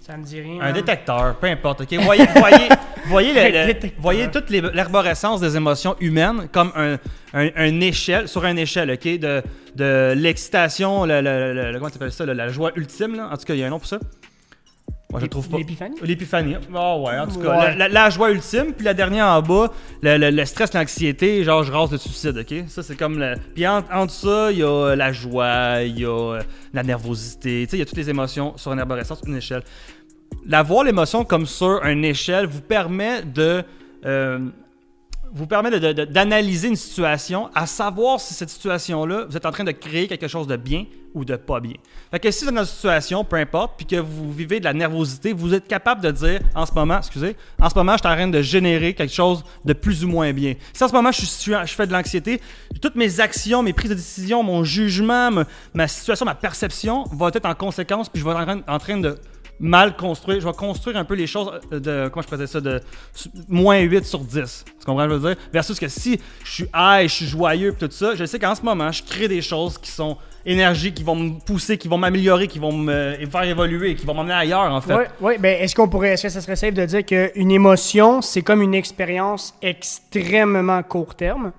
Ça 0.00 0.16
me 0.18 0.24
dit 0.24 0.40
rien. 0.40 0.60
Un 0.60 0.72
détecteur, 0.72 1.36
peu 1.36 1.46
importe. 1.46 1.80
ok? 1.82 1.94
Voyez, 2.02 2.26
voyez, 2.36 2.68
voyez, 3.06 3.32
le- 3.32 3.72
le- 3.72 3.90
voyez 3.98 4.30
toute 4.30 4.50
l'arborescence 4.50 5.40
des 5.40 5.56
émotions 5.56 5.96
humaines 5.98 6.48
comme 6.52 6.72
un, 6.76 6.98
un- 7.32 7.50
un 7.56 7.80
échelle, 7.80 8.28
sur 8.28 8.44
une 8.44 8.58
échelle, 8.58 8.90
ok, 8.90 9.18
de, 9.18 9.42
de 9.76 10.12
l'excitation, 10.14 11.06
le, 11.06 11.72
comment 11.78 11.88
tu 11.88 11.96
appelles 11.96 12.12
ça, 12.12 12.26
la 12.26 12.48
joie 12.48 12.72
ultime. 12.76 13.14
Là? 13.16 13.30
En 13.32 13.36
tout 13.38 13.44
cas, 13.44 13.54
il 13.54 13.60
y 13.60 13.64
a 13.64 13.66
un 13.66 13.70
nom 13.70 13.78
pour 13.78 13.88
ça. 13.88 13.98
Moi, 15.14 15.20
je 15.20 15.26
trouve 15.26 15.48
pas. 15.48 15.58
L'épiphanie? 15.58 15.94
L'épiphanie. 16.02 16.56
Ah 16.74 16.98
ouais, 16.98 17.18
en 17.20 17.26
tout 17.28 17.38
cas, 17.38 17.50
Ouais. 17.56 17.76
la, 17.76 17.86
la- 17.86 17.88
la 17.88 18.10
joie 18.10 18.32
ultime, 18.32 18.72
puis 18.74 18.84
la 18.84 18.94
dernière 18.94 19.26
en 19.26 19.40
bas, 19.42 19.70
le, 20.02 20.16
le- 20.18 20.30
le 20.30 20.44
stress, 20.44 20.74
l'anxiété, 20.74 21.44
genre 21.44 21.62
je 21.62 21.70
rase 21.70 21.92
le 21.92 21.98
suicide, 21.98 22.36
ok? 22.36 22.64
Ça, 22.68 22.82
c'est 22.82 22.96
comme 22.96 23.18
le. 23.20 23.34
Puis 23.54 23.64
en, 23.66 23.84
en 23.92 24.06
dessous 24.06 24.26
ça, 24.26 24.50
il 24.50 24.58
y 24.58 24.64
a 24.64 24.96
la 24.96 25.12
joie, 25.12 25.82
il 25.82 26.00
y 26.00 26.04
a 26.04 26.08
euh, 26.34 26.40
la 26.72 26.82
nervosité, 26.82 27.64
tu 27.64 27.70
sais, 27.70 27.76
il 27.76 27.78
y 27.78 27.82
a 27.82 27.86
toutes 27.86 27.96
les 27.96 28.10
émotions 28.10 28.56
sur 28.56 28.72
une 28.72 28.80
arborescence, 28.80 29.20
une 29.26 29.36
échelle. 29.36 29.62
La 30.46 30.62
voir 30.64 30.82
l'émotion 30.84 31.24
comme 31.24 31.46
sur 31.46 31.84
une 31.84 32.04
échelle 32.04 32.46
vous 32.46 32.60
permet 32.60 33.22
de. 33.22 33.62
euh, 34.04 34.38
vous 35.34 35.48
permet 35.48 35.80
d'analyser 35.80 36.68
une 36.68 36.76
situation, 36.76 37.50
à 37.56 37.66
savoir 37.66 38.20
si 38.20 38.32
cette 38.34 38.50
situation-là, 38.50 39.26
vous 39.28 39.36
êtes 39.36 39.44
en 39.44 39.50
train 39.50 39.64
de 39.64 39.72
créer 39.72 40.06
quelque 40.06 40.28
chose 40.28 40.46
de 40.46 40.56
bien 40.56 40.84
ou 41.12 41.24
de 41.24 41.34
pas 41.34 41.58
bien. 41.58 41.74
Fait 42.12 42.20
que 42.20 42.30
si 42.30 42.44
vous 42.44 42.50
êtes 42.50 42.54
dans 42.54 42.62
une 42.62 42.68
situation, 42.68 43.24
peu 43.24 43.36
importe, 43.36 43.72
puis 43.76 43.86
que 43.86 43.96
vous 43.96 44.32
vivez 44.32 44.60
de 44.60 44.64
la 44.64 44.72
nervosité, 44.72 45.32
vous 45.32 45.52
êtes 45.52 45.66
capable 45.66 46.00
de 46.02 46.12
dire 46.12 46.40
en 46.54 46.64
ce 46.66 46.72
moment, 46.72 46.98
excusez, 46.98 47.36
en 47.60 47.68
ce 47.68 47.74
moment, 47.74 47.92
je 47.94 47.98
suis 47.98 48.08
en 48.08 48.14
train 48.14 48.28
de 48.28 48.42
générer 48.42 48.94
quelque 48.94 49.12
chose 49.12 49.44
de 49.64 49.72
plus 49.72 50.04
ou 50.04 50.08
moins 50.08 50.32
bien. 50.32 50.54
Si 50.72 50.84
en 50.84 50.88
ce 50.88 50.92
moment, 50.92 51.10
je, 51.10 51.24
suis, 51.24 51.52
je 51.52 51.74
fais 51.74 51.86
de 51.88 51.92
l'anxiété, 51.92 52.40
toutes 52.80 52.94
mes 52.94 53.18
actions, 53.18 53.62
mes 53.62 53.72
prises 53.72 53.90
de 53.90 53.96
décision, 53.96 54.44
mon 54.44 54.62
jugement, 54.62 55.30
ma, 55.72 55.88
situation, 55.88 56.24
ma 56.26 56.36
perception 56.36 57.04
vont 57.10 57.28
être 57.28 57.46
en 57.46 57.54
conséquence, 57.54 58.08
puis 58.08 58.22
je 58.22 58.24
vais 58.24 58.32
être 58.40 58.62
en 58.68 58.78
train 58.78 58.98
de 58.98 59.18
mal 59.60 59.96
construire. 59.96 60.40
Je 60.40 60.46
vais 60.46 60.52
construire 60.52 60.96
un 60.96 61.04
peu 61.04 61.14
les 61.14 61.26
choses 61.26 61.50
euh, 61.72 61.80
de. 61.80 62.08
Comment 62.08 62.24
je 62.38 62.46
ça 62.46 62.60
De 62.60 62.80
moins 63.48 63.78
8 63.78 64.04
sur 64.04 64.20
10. 64.20 64.64
Tu 64.66 64.84
comprends 64.84 65.04
ce 65.04 65.08
que 65.08 65.14
je 65.14 65.18
veux 65.18 65.34
dire? 65.34 65.42
Versus 65.52 65.78
que 65.78 65.88
si 65.88 66.20
je 66.44 66.50
suis 66.50 66.66
high, 66.74 67.08
je 67.08 67.14
suis 67.14 67.26
joyeux, 67.26 67.72
pis 67.72 67.88
tout 67.88 67.90
ça, 67.90 68.14
je 68.14 68.24
sais 68.24 68.38
qu'en 68.38 68.54
ce 68.54 68.62
moment, 68.62 68.90
je 68.92 69.02
crée 69.02 69.28
des 69.28 69.42
choses 69.42 69.78
qui 69.78 69.90
sont 69.90 70.16
énergiques, 70.46 70.96
qui 70.96 71.02
vont 71.02 71.16
me 71.16 71.38
pousser, 71.38 71.78
qui 71.78 71.88
vont 71.88 71.98
m'améliorer, 71.98 72.48
qui 72.48 72.58
vont 72.58 72.72
me 72.72 73.16
faire 73.30 73.42
évoluer, 73.44 73.94
qui 73.94 74.04
vont 74.04 74.14
m'emmener 74.14 74.34
ailleurs, 74.34 74.72
en 74.72 74.80
fait. 74.80 74.94
Oui, 74.94 75.04
ouais, 75.20 75.38
ben 75.38 75.62
est-ce 75.62 75.74
qu'on 75.74 75.88
pourrait, 75.88 76.10
est-ce 76.10 76.24
que 76.24 76.28
ça 76.28 76.40
serait 76.40 76.56
safe 76.56 76.74
de 76.74 76.84
dire 76.84 77.04
qu'une 77.04 77.50
émotion, 77.50 78.20
c'est 78.20 78.42
comme 78.42 78.60
une 78.60 78.74
expérience 78.74 79.54
extrêmement 79.62 80.82
court 80.82 81.14
terme? 81.14 81.52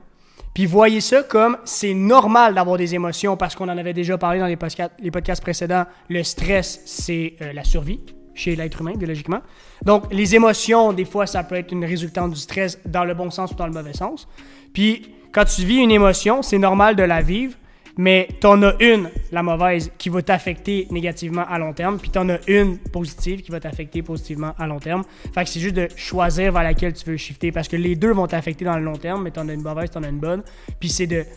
Puis 0.55 0.65
voyez 0.65 1.01
ça 1.01 1.21
comme 1.21 1.57
c'est 1.65 1.93
normal 1.93 2.55
d'avoir 2.55 2.77
des 2.77 2.95
émotions 2.95 3.35
parce 3.35 3.55
qu'on 3.55 3.67
en 3.67 3.77
avait 3.77 3.93
déjà 3.93 4.17
parlé 4.17 4.39
dans 4.39 4.47
les 4.47 4.55
podcasts, 4.55 4.93
les 5.00 5.12
podcasts 5.12 5.41
précédents. 5.41 5.83
Le 6.09 6.24
stress, 6.24 6.81
c'est 6.85 7.35
euh, 7.41 7.51
la 7.51 7.65
survie 7.65 8.00
chez 8.33 8.55
l'être 8.55 8.79
humain, 8.79 8.93
biologiquement. 8.95 9.41
Donc, 9.83 10.12
les 10.13 10.33
émotions, 10.33 10.93
des 10.93 11.03
fois, 11.03 11.27
ça 11.27 11.43
peut 11.43 11.55
être 11.55 11.74
une 11.74 11.83
résultante 11.83 12.31
du 12.31 12.39
stress 12.39 12.79
dans 12.85 13.03
le 13.03 13.13
bon 13.13 13.29
sens 13.31 13.51
ou 13.51 13.55
dans 13.55 13.67
le 13.67 13.74
mauvais 13.74 13.93
sens. 13.93 14.29
Puis, 14.74 15.13
quand 15.33 15.43
tu 15.43 15.65
vis 15.65 15.77
une 15.77 15.91
émotion, 15.91 16.41
c'est 16.41 16.57
normal 16.57 16.95
de 16.95 17.03
la 17.03 17.21
vivre, 17.21 17.53
mais 17.97 18.27
t'en 18.39 18.61
as 18.63 18.75
une, 18.81 19.09
la 19.31 19.41
mauvaise, 19.43 19.91
qui 19.97 20.09
va 20.09 20.21
t'affecter 20.21 20.87
négativement 20.91 21.45
à 21.47 21.57
long 21.57 21.73
terme, 21.73 21.97
puis 21.97 22.09
t'en 22.09 22.27
as 22.29 22.39
une 22.47 22.77
positive 22.77 23.41
qui 23.41 23.51
va 23.51 23.59
t'affecter 23.59 24.01
positivement 24.01 24.53
à 24.59 24.67
long 24.67 24.79
terme. 24.79 25.03
Fait 25.33 25.43
que 25.43 25.49
c'est 25.49 25.59
juste 25.59 25.75
de 25.75 25.87
choisir 25.95 26.51
vers 26.51 26.63
laquelle 26.63 26.93
tu 26.93 27.09
veux 27.09 27.17
shifter, 27.17 27.51
parce 27.51 27.67
que 27.67 27.77
les 27.77 27.95
deux 27.95 28.11
vont 28.11 28.27
t'affecter 28.27 28.65
dans 28.65 28.77
le 28.77 28.83
long 28.83 28.97
terme, 28.97 29.23
mais 29.23 29.31
t'en 29.31 29.47
as 29.47 29.53
une 29.53 29.61
mauvaise, 29.61 29.89
t'en 29.91 30.03
as 30.03 30.09
une 30.09 30.19
bonne. 30.19 30.43
Puis 30.79 30.89
c'est 30.89 31.07
de, 31.07 31.21
tu 31.23 31.29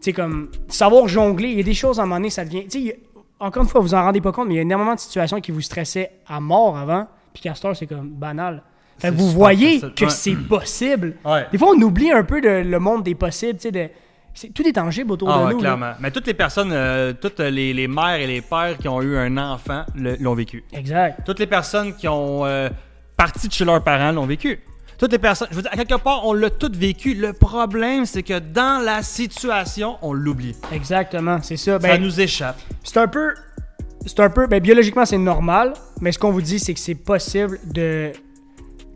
sais, 0.00 0.12
comme, 0.12 0.50
savoir 0.68 1.08
jongler. 1.08 1.48
Il 1.48 1.56
y 1.56 1.60
a 1.60 1.64
des 1.64 1.74
choses 1.74 1.98
à 1.98 2.02
un 2.02 2.06
moment 2.06 2.16
donné, 2.16 2.30
ça 2.30 2.44
devient, 2.44 2.66
tu 2.68 2.86
sais, 2.86 3.00
encore 3.40 3.64
une 3.64 3.68
fois, 3.68 3.80
vous 3.80 3.94
en 3.94 4.02
rendez 4.02 4.20
pas 4.20 4.32
compte, 4.32 4.48
mais 4.48 4.54
il 4.54 4.58
y 4.58 4.60
a 4.60 4.62
énormément 4.62 4.94
de 4.94 5.00
situations 5.00 5.40
qui 5.40 5.50
vous 5.52 5.60
stressaient 5.60 6.10
à 6.26 6.40
mort 6.40 6.78
avant, 6.78 7.06
puis 7.34 7.48
heure, 7.48 7.76
c'est 7.76 7.86
comme 7.86 8.08
banal. 8.10 8.62
Fait 8.98 9.10
que 9.10 9.14
vous 9.14 9.30
voyez 9.30 9.80
que 9.94 10.08
c'est 10.08 10.36
possible. 10.36 11.16
Ouais. 11.22 11.44
Des 11.52 11.58
fois, 11.58 11.68
on 11.76 11.80
oublie 11.82 12.10
un 12.10 12.24
peu 12.24 12.40
de- 12.40 12.48
le 12.66 12.78
monde 12.78 13.02
des 13.02 13.14
possibles, 13.14 13.58
tu 13.58 13.64
sais, 13.64 13.70
de... 13.72 13.88
Tout 14.54 14.66
est 14.68 14.72
tangible 14.72 15.12
autour 15.12 15.30
Ah 15.30 15.38
de 15.38 15.52
nous. 15.52 15.56
là. 15.56 15.58
clairement. 15.58 15.92
Mais 16.00 16.10
toutes 16.10 16.26
les 16.26 16.34
personnes, 16.34 16.70
euh, 16.72 17.12
toutes 17.18 17.40
les, 17.40 17.72
les 17.72 17.88
mères 17.88 18.16
et 18.16 18.26
les 18.26 18.40
pères 18.42 18.76
qui 18.78 18.88
ont 18.88 19.00
eu 19.02 19.16
un 19.16 19.36
enfant 19.38 19.84
l'ont 20.20 20.34
vécu. 20.34 20.64
Exact. 20.72 21.20
Toutes 21.24 21.38
les 21.38 21.46
personnes 21.46 21.94
qui 21.94 22.06
ont 22.08 22.44
euh, 22.44 22.68
parti 23.16 23.48
de 23.48 23.52
chez 23.52 23.64
leurs 23.64 23.82
parents 23.82 24.12
l'ont 24.12 24.26
vécu. 24.26 24.60
Toutes 24.98 25.12
les 25.12 25.18
personnes, 25.18 25.48
je 25.50 25.56
veux 25.56 25.62
dire, 25.62 25.70
à 25.72 25.76
quelque 25.76 26.00
part, 26.02 26.26
on 26.26 26.32
l'a 26.32 26.48
toutes 26.48 26.76
vécu. 26.76 27.14
Le 27.14 27.34
problème, 27.34 28.06
c'est 28.06 28.22
que 28.22 28.38
dans 28.38 28.82
la 28.82 29.02
situation, 29.02 29.96
on 30.00 30.12
l'oublie. 30.14 30.56
Exactement, 30.72 31.38
c'est 31.42 31.58
ça. 31.58 31.72
Ça 31.72 31.78
Ben, 31.78 32.00
nous 32.00 32.18
échappe. 32.20 32.56
c'est 32.82 32.96
un 32.98 33.06
peu. 33.08 33.34
C'est 34.06 34.20
un 34.20 34.30
peu. 34.30 34.46
Ben, 34.46 34.58
biologiquement, 34.60 35.04
c'est 35.04 35.18
normal, 35.18 35.74
mais 36.00 36.12
ce 36.12 36.18
qu'on 36.18 36.30
vous 36.30 36.40
dit, 36.40 36.58
c'est 36.58 36.72
que 36.72 36.80
c'est 36.80 36.94
possible 36.94 37.58
de 37.66 38.12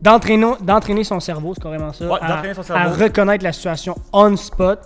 d'entraîner 0.03 1.05
son 1.05 1.21
cerveau, 1.21 1.53
c'est 1.55 1.63
carrément 1.63 1.93
ça. 1.93 2.07
Ouais, 2.07 2.19
à, 2.23 2.29
d'entraîner 2.29 2.55
son 2.55 2.61
à 2.63 2.65
cerveau. 2.65 3.03
reconnaître 3.05 3.45
la 3.45 3.53
situation 3.53 3.95
on 4.13 4.37
spot. 4.37 4.81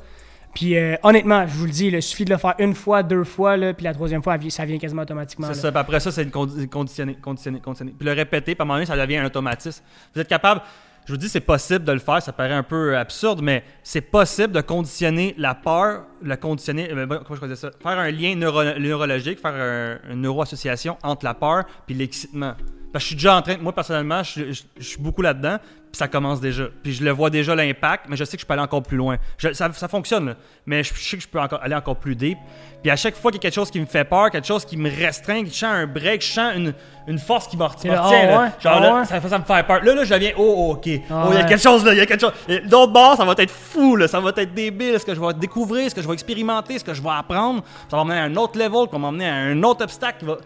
Puis 0.54 0.76
euh, 0.76 0.94
honnêtement, 1.02 1.46
je 1.46 1.52
vous 1.54 1.64
le 1.66 1.70
dis, 1.70 1.86
il 1.88 2.02
suffit 2.02 2.24
de 2.24 2.30
le 2.30 2.36
faire 2.38 2.54
une 2.58 2.74
fois, 2.74 3.02
deux 3.02 3.24
fois, 3.24 3.56
là, 3.56 3.74
puis 3.74 3.84
la 3.84 3.92
troisième 3.94 4.22
fois, 4.22 4.36
ça 4.50 4.64
vient 4.64 4.78
quasiment 4.78 5.02
automatiquement. 5.02 5.48
C'est 5.48 5.54
ça. 5.60 5.70
Puis 5.72 5.80
après 5.80 6.00
ça, 6.00 6.12
c'est 6.12 6.22
une 6.22 6.30
condi- 6.30 6.68
conditionné, 6.68 7.14
conditionné, 7.16 7.60
conditionné. 7.60 7.94
Puis 7.98 8.06
le 8.06 8.12
répéter, 8.12 8.54
puis 8.54 8.60
à 8.60 8.62
un 8.62 8.66
moment 8.66 8.74
donné, 8.76 8.86
ça 8.86 8.96
devient 8.96 9.16
un 9.18 9.26
automatisme. 9.26 9.82
Vous 10.14 10.20
êtes 10.20 10.28
capable. 10.28 10.60
Je 11.06 11.12
vous 11.12 11.18
dis, 11.18 11.28
c'est 11.28 11.40
possible 11.40 11.84
de 11.84 11.92
le 11.92 11.98
faire. 11.98 12.22
Ça 12.22 12.32
paraît 12.32 12.54
un 12.54 12.62
peu 12.62 12.96
absurde, 12.96 13.40
mais 13.42 13.62
c'est 13.82 14.00
possible 14.00 14.54
de 14.54 14.62
conditionner 14.62 15.34
la 15.36 15.54
peur, 15.54 16.04
la 16.22 16.38
conditionner. 16.38 16.90
euh, 16.90 17.04
bon, 17.04 17.20
comment 17.26 17.38
je 17.46 17.54
ça? 17.56 17.70
Faire 17.82 17.98
un 17.98 18.10
lien 18.10 18.34
neuro- 18.36 18.78
neurologique, 18.78 19.38
faire 19.38 19.52
un- 19.54 20.12
une 20.12 20.22
neuroassociation 20.22 20.96
entre 21.02 21.26
la 21.26 21.34
peur 21.34 21.64
puis 21.86 21.94
l'excitement. 21.94 22.54
Parce 22.94 23.02
que 23.02 23.06
je 23.06 23.06
suis 23.08 23.16
déjà 23.16 23.36
en 23.36 23.42
train, 23.42 23.56
moi 23.60 23.74
personnellement, 23.74 24.22
je, 24.22 24.52
je- 24.52 24.62
je 24.78 24.84
suis 24.84 24.98
beaucoup 24.98 25.20
là-dedans, 25.20 25.56
puis 25.58 25.98
ça 25.98 26.06
commence 26.06 26.40
déjà. 26.40 26.66
Puis 26.80 26.92
je 26.92 27.02
le 27.04 27.10
vois 27.10 27.28
déjà 27.28 27.52
l'impact, 27.56 28.04
mais 28.08 28.16
je 28.16 28.22
sais 28.22 28.36
que 28.36 28.40
je 28.40 28.46
peux 28.46 28.52
aller 28.52 28.62
encore 28.62 28.84
plus 28.84 28.96
loin. 28.96 29.16
Je- 29.36 29.52
ça, 29.52 29.68
ça 29.72 29.88
fonctionne, 29.88 30.26
là. 30.26 30.34
mais 30.64 30.84
je, 30.84 30.94
sais 30.94 31.16
que 31.16 31.22
je 31.24 31.26
peux 31.28 31.40
encore, 31.40 31.60
aller 31.60 31.74
encore 31.74 31.96
plus 31.96 32.14
deep. 32.14 32.38
Puis 32.82 32.90
à 32.92 32.96
chaque 32.96 33.16
fois 33.16 33.32
qu'il 33.32 33.38
y 33.38 33.40
a 33.40 33.42
quelque 33.42 33.54
chose 33.54 33.70
qui 33.72 33.80
me 33.80 33.86
fait 33.86 34.04
peur, 34.04 34.30
quelque 34.30 34.46
chose 34.46 34.64
qui 34.64 34.76
me 34.76 34.88
restreint, 34.88 35.42
que 35.42 35.48
je 35.48 35.54
sens 35.54 35.64
un 35.74 35.86
break, 35.88 36.22
je 36.22 36.32
sens 36.34 36.54
une, 36.54 36.72
une 37.08 37.18
force 37.18 37.48
qui 37.48 37.56
me 37.56 37.64
retient. 37.64 38.00
retient, 38.00 38.20
ah 38.22 38.26
là. 38.26 38.40
ouais? 38.42 38.48
Genre 38.60 38.72
Ah 38.76 38.80
là, 38.80 38.94
ouais? 39.00 39.04
ça, 39.06 39.20
ça 39.20 39.38
me 39.40 39.44
fait 39.44 39.66
peur. 39.66 39.82
Là, 39.82 39.94
là, 39.94 40.04
je 40.04 40.14
deviens, 40.14 40.32
oh, 40.36 40.54
oh, 40.56 40.72
ok. 40.74 40.88
Ah 41.10 41.24
oh, 41.26 41.30
il 41.32 41.38
y 41.38 41.40
a 41.40 41.44
quelque 41.44 41.62
chose 41.62 41.84
là, 41.84 41.92
il 41.94 41.98
y 41.98 42.00
a 42.00 42.06
quelque 42.06 42.20
chose. 42.20 42.32
D'autre 42.68 42.92
bord, 42.92 43.16
ça 43.16 43.24
va 43.24 43.34
être 43.38 43.50
fou, 43.50 43.96
là. 43.96 44.06
ça 44.06 44.20
va 44.20 44.30
être 44.36 44.54
débile. 44.54 45.00
Ce 45.00 45.04
que 45.04 45.14
je 45.14 45.20
vais 45.20 45.34
découvrir, 45.34 45.90
ce 45.90 45.94
que 45.96 46.00
je 46.02 46.06
vais 46.06 46.14
expérimenter, 46.14 46.78
ce 46.78 46.84
que 46.84 46.94
je 46.94 47.02
vais 47.02 47.08
apprendre, 47.10 47.64
ça 47.90 47.96
va 47.96 48.04
m'emmener 48.04 48.20
à 48.20 48.24
un 48.24 48.36
autre 48.36 48.56
level, 48.56 48.86
qui 48.86 48.92
va 48.92 48.98
m'emmener 48.98 49.28
à 49.28 49.34
un 49.34 49.60
autre 49.64 49.82
obstacle. 49.82 50.18
qui 50.20 50.24
va- 50.26 50.38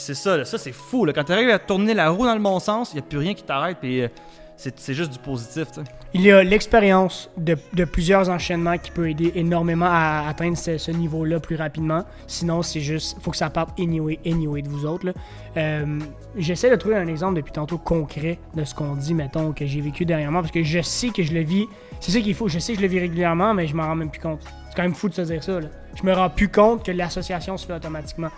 C'est 0.00 0.14
ça, 0.14 0.44
ça 0.44 0.58
c'est 0.58 0.72
fou. 0.72 1.06
Quand 1.14 1.24
tu 1.24 1.32
arrives 1.32 1.50
à 1.50 1.58
tourner 1.58 1.94
la 1.94 2.10
roue 2.10 2.24
dans 2.24 2.34
le 2.34 2.40
bon 2.40 2.58
sens, 2.58 2.92
il 2.92 2.96
n'y 2.96 3.00
a 3.00 3.02
plus 3.02 3.18
rien 3.18 3.34
qui 3.34 3.42
t'arrête. 3.42 3.78
Puis 3.80 4.02
euh, 4.02 4.08
c'est 4.56 4.94
juste 4.94 5.12
du 5.12 5.18
positif. 5.18 5.68
Il 6.12 6.22
y 6.22 6.30
a 6.30 6.42
l'expérience 6.42 7.30
de, 7.36 7.56
plusieurs 7.84 8.28
enchaînements 8.28 8.76
qui 8.78 8.90
peut 8.90 9.08
aider 9.08 9.32
énormément 9.34 9.88
à 9.88 10.26
atteindre 10.28 10.56
ce, 10.56 10.90
niveau-là 10.90 11.40
plus 11.40 11.56
rapidement. 11.56 12.04
Sinon, 12.26 12.62
c'est 12.62 12.80
juste, 12.80 13.16
faut 13.22 13.30
que 13.30 13.36
ça 13.36 13.48
parte 13.48 13.78
anyway, 13.78 14.18
anyway 14.26 14.62
de 14.62 14.68
vous 14.68 14.86
autres. 14.86 15.14
Euh, 15.56 16.00
J'essaie 16.36 16.70
de 16.70 16.76
trouver 16.76 16.96
un 16.96 17.08
exemple 17.08 17.34
depuis 17.34 17.52
tantôt 17.52 17.78
concret 17.78 18.38
de 18.54 18.62
ce 18.64 18.74
qu'on 18.74 18.94
dit, 18.94 19.14
mettons, 19.14 19.52
que 19.52 19.66
j'ai 19.66 19.80
vécu 19.80 20.04
dernièrement, 20.04 20.40
parce 20.40 20.52
que 20.52 20.62
je 20.62 20.80
sais 20.80 21.08
que 21.08 21.22
je 21.22 21.32
le 21.32 21.40
vis. 21.40 21.66
C'est 22.00 22.12
ça 22.12 22.20
qu'il 22.20 22.34
faut. 22.34 22.48
Je 22.48 22.58
sais 22.58 22.72
que 22.72 22.78
je 22.78 22.82
le 22.82 22.88
vis 22.88 23.00
régulièrement, 23.00 23.52
mais 23.52 23.66
je 23.66 23.74
m'en 23.74 23.84
rends 23.84 23.96
même 23.96 24.10
plus 24.10 24.20
compte. 24.20 24.40
C'est 24.68 24.76
quand 24.76 24.82
même 24.82 24.94
fou 24.94 25.08
de 25.08 25.14
se 25.14 25.22
dire 25.22 25.42
ça. 25.42 25.58
Là. 25.58 25.66
Je 25.94 26.06
me 26.06 26.12
rends 26.12 26.30
plus 26.30 26.48
compte 26.48 26.84
que 26.84 26.92
l'association 26.92 27.56
se 27.56 27.66
fait 27.66 27.74
automatiquement. 27.74 28.28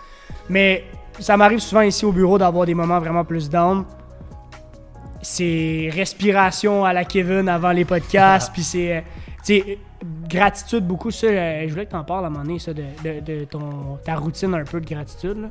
Mais 0.48 0.84
ça 1.18 1.36
m'arrive 1.36 1.58
souvent 1.60 1.80
ici 1.82 2.04
au 2.04 2.12
bureau 2.12 2.38
d'avoir 2.38 2.66
des 2.66 2.74
moments 2.74 2.98
vraiment 3.00 3.24
plus 3.24 3.48
down 3.50 3.84
c'est 5.20 5.88
respiration 5.92 6.84
à 6.84 6.92
la 6.92 7.04
Kevin 7.04 7.48
avant 7.48 7.70
les 7.70 7.84
podcasts, 7.84 8.50
puis 8.52 8.62
c'est, 8.62 8.96
euh, 8.96 9.00
tu 9.44 9.78
gratitude 10.28 10.84
beaucoup, 10.86 11.10
ça, 11.12 11.28
euh, 11.28 11.62
je 11.66 11.70
voulais 11.72 11.86
que 11.86 11.92
t'en 11.92 12.02
parles 12.02 12.24
à 12.24 12.26
un 12.26 12.30
moment 12.30 12.44
donné, 12.44 12.58
ça, 12.58 12.72
de, 12.74 12.82
de, 13.04 13.20
de 13.20 13.44
ton, 13.44 13.98
ta 14.04 14.16
routine 14.16 14.52
un 14.54 14.64
peu 14.64 14.80
de 14.80 14.86
gratitude, 14.86 15.42
là. 15.42 15.48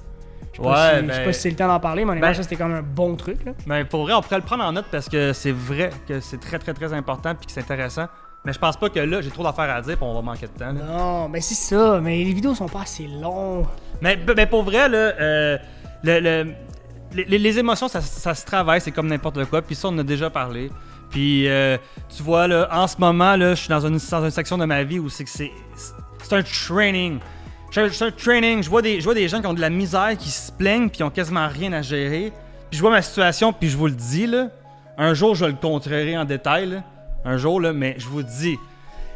Je 0.53 0.57
sais 0.57 0.63
pas, 0.63 0.69
Ouais, 0.71 0.89
si, 0.89 0.95
sais 0.95 1.01
ben- 1.19 1.25
pas 1.25 1.33
si 1.33 1.39
c'est 1.41 1.49
le 1.51 1.55
temps 1.55 1.67
d'en 1.69 1.79
parler, 1.79 2.03
mais 2.03 2.19
Ben- 2.19 2.33
ça, 2.33 2.43
c'était 2.43 2.57
comme 2.57 2.73
un 2.73 2.81
bon 2.81 3.15
truc, 3.15 3.45
là. 3.45 3.53
Mais 3.65 3.85
pour 3.85 4.01
vrai, 4.01 4.13
on 4.13 4.21
pourrait 4.21 4.39
le 4.39 4.43
prendre 4.43 4.65
en 4.65 4.73
note 4.73 4.87
parce 4.91 5.07
que 5.07 5.31
c'est 5.31 5.53
vrai 5.53 5.91
que 6.05 6.19
c'est 6.19 6.39
très, 6.41 6.59
très, 6.59 6.73
très 6.73 6.91
important 6.91 7.33
puis 7.35 7.45
que 7.45 7.53
c'est 7.53 7.61
intéressant. 7.61 8.07
Mais 8.43 8.51
je 8.51 8.59
pense 8.59 8.75
pas 8.75 8.89
que 8.89 8.99
là, 8.99 9.21
j'ai 9.21 9.29
trop 9.29 9.43
d'affaires 9.43 9.69
à 9.73 9.81
dire 9.81 9.95
puis 9.95 10.05
on 10.05 10.13
va 10.15 10.21
manquer 10.21 10.47
de 10.47 10.51
temps. 10.59 10.73
là. 10.73 10.83
Non, 10.97 11.29
mais 11.29 11.39
c'est 11.39 11.53
ça, 11.55 12.01
mais 12.01 12.17
les 12.17 12.33
vidéos 12.33 12.53
sont 12.55 12.67
pas 12.67 12.81
assez 12.81 13.07
longues. 13.07 13.65
Mais, 14.01 14.17
mais 14.35 14.45
pour 14.47 14.63
vrai, 14.63 14.89
là, 14.89 14.97
euh, 14.97 15.57
le- 16.03 16.19
le- 16.19 16.53
les, 17.13 17.37
les 17.37 17.59
émotions, 17.59 17.87
ça, 17.87 18.01
ça 18.01 18.33
se 18.33 18.45
travaille, 18.45 18.81
c'est 18.81 18.91
comme 18.91 19.07
n'importe 19.07 19.45
quoi. 19.45 19.61
Puis 19.61 19.75
ça, 19.75 19.87
on 19.89 19.91
en 19.91 19.99
a 19.99 20.03
déjà 20.03 20.29
parlé. 20.29 20.71
Puis 21.09 21.47
euh, 21.47 21.77
tu 22.15 22.23
vois, 22.23 22.47
là, 22.47 22.67
en 22.71 22.87
ce 22.87 22.95
moment, 22.97 23.35
là, 23.35 23.53
je 23.53 23.59
suis 23.61 23.69
dans 23.69 23.85
une, 23.85 23.97
dans 24.11 24.23
une 24.23 24.31
section 24.31 24.57
de 24.57 24.65
ma 24.65 24.83
vie 24.83 24.97
où 24.99 25.09
c'est 25.09 25.25
que 25.25 25.29
c'est 25.29 25.51
un 26.31 26.41
training. 26.43 27.19
C'est 27.69 28.01
un 28.01 28.11
training. 28.11 28.63
Je 28.63 28.69
vois, 28.69 28.81
des, 28.81 28.99
je 28.99 29.03
vois 29.05 29.13
des 29.13 29.27
gens 29.27 29.39
qui 29.41 29.47
ont 29.47 29.53
de 29.53 29.61
la 29.61 29.69
misère, 29.69 30.15
qui 30.17 30.29
se 30.29 30.51
plaignent, 30.51 30.87
puis 30.89 30.97
qui 30.97 31.03
ont 31.03 31.09
quasiment 31.09 31.47
rien 31.47 31.71
à 31.73 31.81
gérer. 31.81 32.31
Puis 32.69 32.77
je 32.77 32.81
vois 32.81 32.91
ma 32.91 33.01
situation, 33.01 33.51
puis 33.53 33.69
je 33.69 33.75
vous 33.77 33.87
le 33.87 33.93
dis, 33.93 34.27
là, 34.27 34.47
un 34.97 35.13
jour, 35.13 35.35
je 35.35 35.45
le 35.45 35.53
contrerai 35.53 36.17
en 36.17 36.23
détail. 36.25 36.81
un 37.25 37.37
jour, 37.37 37.59
là, 37.61 37.73
mais 37.73 37.95
je 37.97 38.07
vous 38.07 38.23
dis, 38.23 38.55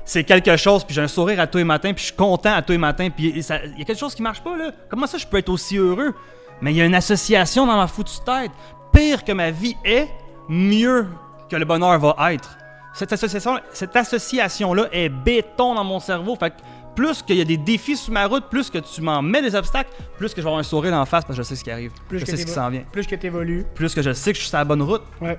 c'est 0.06 0.24
quelque 0.24 0.56
chose, 0.56 0.84
puis 0.84 0.94
j'ai 0.96 1.02
un 1.02 1.08
sourire 1.08 1.39
à 1.39 1.48
tous 1.48 1.58
les 1.58 1.63
matins, 1.63 1.91
puis 1.94 2.02
je 2.02 2.08
suis 2.10 2.15
content 2.15 2.54
à 2.54 2.62
tous 2.62 2.72
les 2.74 2.78
matins, 2.78 3.10
puis 3.10 3.30
il 3.36 3.38
y 3.39 3.82
a 3.82 3.86
quelque 3.86 3.98
chose 4.00 4.13
qui 4.15 4.22
marche 4.22 4.41
pas, 4.44 4.56
là. 4.56 4.72
Comment 4.89 5.08
ça, 5.08 5.18
je 5.18 5.26
peux 5.28 5.38
être 5.38 5.50
aussi 5.50 5.78
heureux? 5.78 6.13
Mais 6.62 6.72
il 6.72 6.78
y 6.78 6.82
a 6.82 6.86
une 6.86 6.96
association 6.96 7.65
dans 7.65 7.76
ma 7.76 7.88
foutue 7.88 8.20
tête. 8.26 8.52
Pire 8.94 9.24
que 9.26 9.32
ma 9.34 9.52
vie 9.52 9.76
est, 9.84 10.08
mieux 10.48 11.08
que 11.50 11.56
le 11.58 11.65
bonheur 11.65 12.00
va 12.00 12.34
être. 12.34 12.58
Cette 12.94 13.12
association, 13.12 13.60
cette 13.74 13.96
association-là 13.96 14.86
est 14.91 15.10
béton 15.10 15.76
dans 15.76 15.84
mon 15.84 16.00
cerveau. 16.00 16.36
Fait 16.38 16.52
que 16.52 16.56
plus 16.96 17.22
qu'il 17.22 17.36
y 17.36 17.41
a 17.41 17.46
des 17.46 17.58
défis 17.58 17.98
sur 17.98 18.13
ma 18.13 18.26
route, 18.26 18.46
plus 18.50 18.70
que 18.70 18.78
tu 18.78 19.02
m'en 19.02 19.22
mets 19.22 19.41
des 19.41 19.54
obstacles, 19.54 19.89
plus 20.18 20.30
que 20.30 20.38
je 20.38 20.41
vais 20.44 20.48
avoir 20.48 20.60
un 20.60 20.63
sourire 20.63 20.91
la 20.98 21.04
face 21.06 21.26
parce 21.26 21.38
que 21.38 21.44
je 21.44 21.48
sais 21.48 21.58
ce 21.58 21.63
qui 21.65 21.72
arrive. 21.72 21.91
Plus 22.08 22.20
je 22.20 22.26
que 22.26 22.32
sais 22.32 22.38
ce 22.38 22.46
qui 22.46 22.52
t'évo- 22.52 22.56
s'en 22.56 22.70
vient. 22.70 22.84
Plus 22.91 23.06
que 23.06 23.15
t'évolues. 23.15 23.65
Plus 23.76 23.94
que 23.94 24.02
je 24.02 24.13
sais 24.13 24.32
que 24.32 24.38
je 24.38 24.44
suis 24.44 24.50
sur 24.50 24.58
la 24.60 24.63
bonne 24.63 24.82
route. 24.82 25.02
Ouais. 25.20 25.36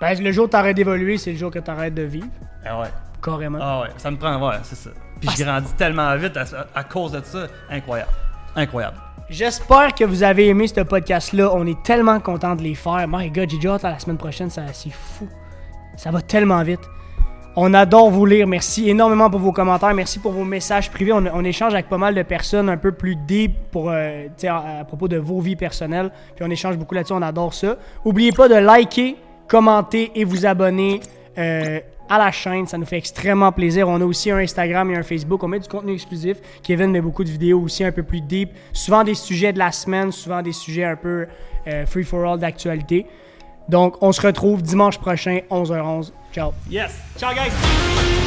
Ben, 0.00 0.18
le 0.20 0.32
jour 0.32 0.46
où 0.46 0.48
t'arrêtes 0.48 0.76
d'évoluer, 0.76 1.18
c'est 1.18 1.30
le 1.30 1.38
jour 1.38 1.52
que 1.52 1.60
t'arrêtes 1.60 1.94
de 1.94 2.02
vivre. 2.02 2.26
Ah 2.66 2.80
ouais. 2.80 2.88
Carrément. 3.22 3.58
Ah 3.60 3.82
ouais, 3.82 3.88
ça 3.96 4.10
me 4.10 4.16
prend, 4.16 4.36
ouais, 4.48 4.56
c'est 4.62 4.76
ça. 4.76 4.90
Puis 5.20 5.28
je 5.36 5.44
grandis 5.44 5.72
tellement 5.74 6.16
vite 6.16 6.36
à, 6.36 6.44
à 6.74 6.84
cause 6.84 7.12
de 7.12 7.20
ça. 7.22 7.46
Incroyable. 7.70 8.10
Incroyable. 8.56 8.96
J'espère 9.28 9.94
que 9.94 10.02
vous 10.04 10.22
avez 10.22 10.48
aimé 10.48 10.66
ce 10.66 10.80
podcast-là. 10.80 11.50
On 11.54 11.66
est 11.66 11.80
tellement 11.82 12.18
content 12.18 12.56
de 12.56 12.62
les 12.62 12.74
faire. 12.74 13.06
My 13.08 13.30
God, 13.30 13.48
j'ai 13.50 13.56
déjà 13.58 13.74
hâte 13.74 13.84
à 13.84 13.90
la 13.90 13.98
semaine 13.98 14.16
prochaine. 14.16 14.50
Ça, 14.50 14.62
c'est 14.72 14.90
fou. 14.90 15.28
Ça 15.96 16.10
va 16.10 16.20
tellement 16.20 16.62
vite. 16.62 16.80
On 17.54 17.74
adore 17.74 18.10
vous 18.10 18.26
lire. 18.26 18.46
Merci 18.46 18.88
énormément 18.88 19.28
pour 19.30 19.38
vos 19.40 19.52
commentaires. 19.52 19.92
Merci 19.94 20.18
pour 20.18 20.32
vos 20.32 20.44
messages 20.44 20.90
privés. 20.90 21.12
On, 21.12 21.24
on 21.32 21.44
échange 21.44 21.74
avec 21.74 21.88
pas 21.88 21.98
mal 21.98 22.14
de 22.14 22.22
personnes 22.22 22.68
un 22.68 22.76
peu 22.76 22.92
plus 22.92 23.14
deep 23.14 23.54
pour, 23.70 23.90
euh, 23.90 24.26
à 24.48 24.84
propos 24.84 25.06
de 25.06 25.18
vos 25.18 25.40
vies 25.40 25.56
personnelles. 25.56 26.10
Puis 26.34 26.44
on 26.44 26.50
échange 26.50 26.76
beaucoup 26.76 26.94
là-dessus. 26.94 27.12
On 27.12 27.22
adore 27.22 27.54
ça. 27.54 27.76
N'oubliez 28.04 28.32
pas 28.32 28.48
de 28.48 28.54
liker, 28.54 29.16
commenter 29.46 30.10
et 30.14 30.24
vous 30.24 30.46
abonner. 30.46 31.00
euh, 31.38 31.80
à 32.10 32.18
la 32.18 32.32
chaîne, 32.32 32.66
ça 32.66 32.76
nous 32.76 32.84
fait 32.84 32.98
extrêmement 32.98 33.52
plaisir. 33.52 33.88
On 33.88 34.00
a 34.00 34.04
aussi 34.04 34.30
un 34.30 34.38
Instagram 34.38 34.90
et 34.90 34.96
un 34.96 35.02
Facebook. 35.02 35.42
On 35.44 35.48
met 35.48 35.60
du 35.60 35.68
contenu 35.68 35.94
exclusif. 35.94 36.38
Kevin 36.62 36.90
met 36.90 37.00
beaucoup 37.00 37.22
de 37.24 37.30
vidéos 37.30 37.60
aussi 37.60 37.84
un 37.84 37.92
peu 37.92 38.02
plus 38.02 38.20
deep. 38.20 38.50
Souvent 38.72 39.04
des 39.04 39.14
sujets 39.14 39.52
de 39.52 39.58
la 39.58 39.70
semaine, 39.70 40.10
souvent 40.10 40.42
des 40.42 40.52
sujets 40.52 40.84
un 40.84 40.96
peu 40.96 41.26
euh, 41.68 41.86
free 41.86 42.04
for 42.04 42.24
all 42.24 42.38
d'actualité. 42.38 43.06
Donc, 43.68 44.02
on 44.02 44.10
se 44.10 44.20
retrouve 44.20 44.60
dimanche 44.60 44.98
prochain, 44.98 45.38
11h11. 45.50 46.10
Ciao. 46.32 46.52
Yes. 46.68 46.90
Ciao, 47.16 47.32
guys. 47.32 48.19